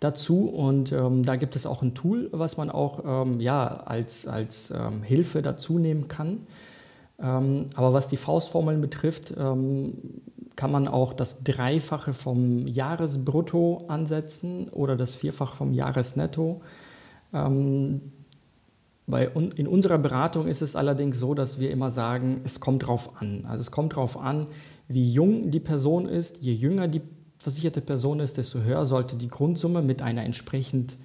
dazu. 0.00 0.50
Und 0.50 0.92
ähm, 0.92 1.22
da 1.22 1.36
gibt 1.36 1.56
es 1.56 1.64
auch 1.64 1.80
ein 1.80 1.94
Tool, 1.94 2.28
was 2.32 2.58
man 2.58 2.70
auch 2.70 3.24
ähm, 3.24 3.40
ja, 3.40 3.66
als, 3.66 4.26
als 4.26 4.70
ähm, 4.70 5.02
Hilfe 5.02 5.40
dazu 5.40 5.78
nehmen 5.78 6.08
kann. 6.08 6.46
aber 7.18 7.94
was 7.94 8.08
die 8.08 8.18
Faustformeln 8.18 8.82
betrifft, 8.82 9.32
kann 9.34 10.70
man 10.70 10.86
auch 10.86 11.14
das 11.14 11.42
Dreifache 11.42 12.12
vom 12.12 12.66
Jahresbrutto 12.66 13.86
ansetzen 13.88 14.68
oder 14.68 14.96
das 14.96 15.14
Vierfache 15.14 15.56
vom 15.56 15.72
Jahresnetto. 15.72 16.60
Bei, 19.06 19.26
in 19.26 19.68
unserer 19.68 19.98
Beratung 19.98 20.48
ist 20.48 20.62
es 20.62 20.74
allerdings 20.74 21.18
so, 21.18 21.34
dass 21.34 21.60
wir 21.60 21.70
immer 21.70 21.92
sagen, 21.92 22.40
es 22.44 22.58
kommt 22.58 22.82
darauf 22.82 23.20
an. 23.20 23.44
Also 23.46 23.60
es 23.60 23.70
kommt 23.70 23.92
darauf 23.92 24.18
an, 24.18 24.46
wie 24.88 25.12
jung 25.12 25.50
die 25.50 25.60
Person 25.60 26.08
ist. 26.08 26.42
Je 26.42 26.52
jünger 26.52 26.88
die 26.88 27.02
versicherte 27.38 27.80
Person 27.80 28.18
ist, 28.18 28.36
desto 28.36 28.60
höher 28.60 28.84
sollte 28.84 29.16
die 29.16 29.28
Grundsumme 29.28 29.80
mit 29.82 30.02
einer 30.02 30.24
entsprechend 30.24 30.96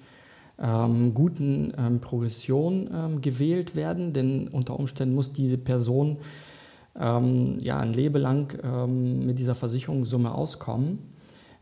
ähm, 0.60 1.14
guten 1.14 1.72
ähm, 1.78 2.00
Progression 2.00 2.90
ähm, 2.92 3.20
gewählt 3.20 3.76
werden. 3.76 4.12
Denn 4.12 4.48
unter 4.48 4.78
Umständen 4.78 5.14
muss 5.14 5.32
diese 5.32 5.58
Person 5.58 6.18
ähm, 6.98 7.58
ja, 7.60 7.78
ein 7.78 7.92
Leben 7.92 8.20
lang 8.20 8.58
ähm, 8.64 9.26
mit 9.26 9.38
dieser 9.38 9.54
Versicherungssumme 9.54 10.34
auskommen. 10.34 10.98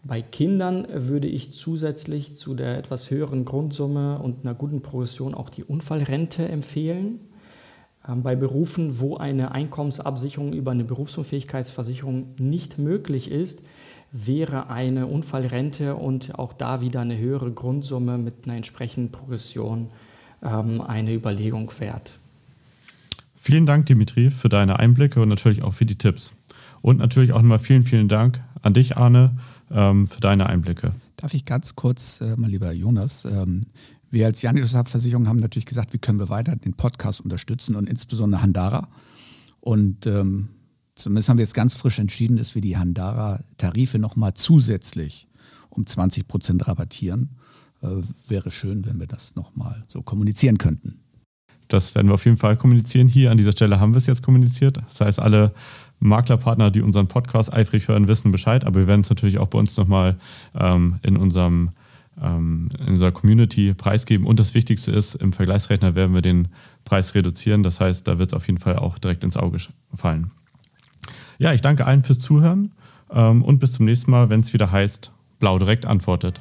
Bei 0.02 0.22
Kindern 0.22 0.86
würde 0.92 1.28
ich 1.28 1.52
zusätzlich 1.52 2.34
zu 2.34 2.54
der 2.54 2.78
etwas 2.78 3.10
höheren 3.10 3.44
Grundsumme 3.44 4.18
und 4.18 4.44
einer 4.44 4.54
guten 4.54 4.80
Progression 4.80 5.34
auch 5.34 5.50
die 5.50 5.64
Unfallrente 5.64 6.48
empfehlen. 6.48 7.20
Ähm, 8.08 8.22
bei 8.22 8.34
Berufen, 8.34 8.98
wo 8.98 9.16
eine 9.16 9.52
Einkommensabsicherung 9.52 10.54
über 10.54 10.70
eine 10.70 10.84
Berufsunfähigkeitsversicherung 10.84 12.34
nicht 12.38 12.78
möglich 12.78 13.30
ist, 13.30 13.60
wäre 14.10 14.70
eine 14.70 15.06
Unfallrente 15.06 15.94
und 15.94 16.38
auch 16.38 16.52
da 16.52 16.80
wieder 16.80 17.00
eine 17.00 17.18
höhere 17.18 17.50
Grundsumme 17.52 18.18
mit 18.18 18.44
einer 18.44 18.56
entsprechenden 18.56 19.12
Progression 19.12 19.88
ähm, 20.42 20.80
eine 20.80 21.14
Überlegung 21.14 21.70
wert. 21.78 22.12
Vielen 23.36 23.66
Dank, 23.66 23.86
Dimitri, 23.86 24.30
für 24.30 24.48
deine 24.48 24.78
Einblicke 24.78 25.20
und 25.20 25.28
natürlich 25.28 25.62
auch 25.62 25.72
für 25.72 25.86
die 25.86 25.96
Tipps. 25.96 26.32
Und 26.82 26.98
natürlich 26.98 27.32
auch 27.32 27.42
nochmal 27.42 27.58
vielen, 27.58 27.84
vielen 27.84 28.08
Dank 28.08 28.40
an 28.62 28.74
dich, 28.74 28.96
Arne, 28.96 29.32
ähm, 29.70 30.06
für 30.06 30.20
deine 30.20 30.46
Einblicke. 30.46 30.92
Darf 31.16 31.34
ich 31.34 31.44
ganz 31.44 31.74
kurz, 31.74 32.20
äh, 32.20 32.34
mein 32.36 32.50
lieber 32.50 32.72
Jonas, 32.72 33.24
ähm, 33.24 33.66
wir 34.10 34.26
als 34.26 34.42
Janitus-Versicherung 34.42 35.28
haben 35.28 35.38
natürlich 35.38 35.66
gesagt, 35.66 35.92
wie 35.92 35.98
können 35.98 36.18
wir 36.18 36.28
weiter 36.28 36.56
den 36.56 36.74
Podcast 36.74 37.20
unterstützen 37.20 37.76
und 37.76 37.88
insbesondere 37.88 38.42
Handara. 38.42 38.88
Und 39.60 40.06
ähm, 40.06 40.48
zumindest 40.96 41.28
haben 41.28 41.38
wir 41.38 41.44
jetzt 41.44 41.54
ganz 41.54 41.74
frisch 41.74 41.98
entschieden, 41.98 42.36
dass 42.36 42.54
wir 42.54 42.62
die 42.62 42.76
Handara-Tarife 42.76 43.98
nochmal 43.98 44.34
zusätzlich 44.34 45.28
um 45.68 45.86
20 45.86 46.26
Prozent 46.26 46.66
rabattieren. 46.66 47.36
Äh, 47.82 48.02
wäre 48.26 48.50
schön, 48.50 48.84
wenn 48.84 48.98
wir 48.98 49.06
das 49.06 49.36
nochmal 49.36 49.82
so 49.86 50.02
kommunizieren 50.02 50.58
könnten. 50.58 51.00
Das 51.68 51.94
werden 51.94 52.08
wir 52.08 52.14
auf 52.14 52.24
jeden 52.24 52.36
Fall 52.36 52.56
kommunizieren. 52.56 53.06
Hier 53.06 53.30
an 53.30 53.36
dieser 53.36 53.52
Stelle 53.52 53.78
haben 53.78 53.92
wir 53.92 53.98
es 53.98 54.06
jetzt 54.06 54.24
kommuniziert. 54.24 54.78
Das 54.88 55.00
heißt, 55.00 55.20
alle 55.20 55.54
Maklerpartner, 56.00 56.70
die 56.70 56.82
unseren 56.82 57.08
Podcast 57.08 57.52
eifrig 57.52 57.88
hören, 57.88 58.08
wissen 58.08 58.30
Bescheid. 58.30 58.64
Aber 58.64 58.80
wir 58.80 58.86
werden 58.86 59.02
es 59.02 59.10
natürlich 59.10 59.38
auch 59.38 59.48
bei 59.48 59.58
uns 59.58 59.76
nochmal 59.76 60.16
ähm, 60.58 60.98
in 61.02 61.16
unserem 61.16 61.70
ähm, 62.20 62.68
in 62.78 62.88
unserer 62.88 63.12
Community 63.12 63.74
preisgeben. 63.74 64.26
Und 64.26 64.40
das 64.40 64.54
Wichtigste 64.54 64.92
ist, 64.92 65.14
im 65.14 65.32
Vergleichsrechner 65.32 65.94
werden 65.94 66.14
wir 66.14 66.22
den 66.22 66.48
Preis 66.84 67.14
reduzieren. 67.14 67.62
Das 67.62 67.80
heißt, 67.80 68.06
da 68.06 68.18
wird 68.18 68.30
es 68.30 68.34
auf 68.34 68.46
jeden 68.46 68.58
Fall 68.58 68.76
auch 68.76 68.98
direkt 68.98 69.24
ins 69.24 69.36
Auge 69.36 69.58
fallen. 69.94 70.30
Ja, 71.38 71.52
ich 71.54 71.62
danke 71.62 71.86
allen 71.86 72.02
fürs 72.02 72.18
Zuhören 72.18 72.72
ähm, 73.10 73.42
und 73.42 73.58
bis 73.58 73.72
zum 73.72 73.86
nächsten 73.86 74.10
Mal, 74.10 74.30
wenn 74.30 74.40
es 74.40 74.52
wieder 74.52 74.70
heißt, 74.70 75.12
Blau 75.38 75.58
direkt 75.58 75.86
antwortet. 75.86 76.40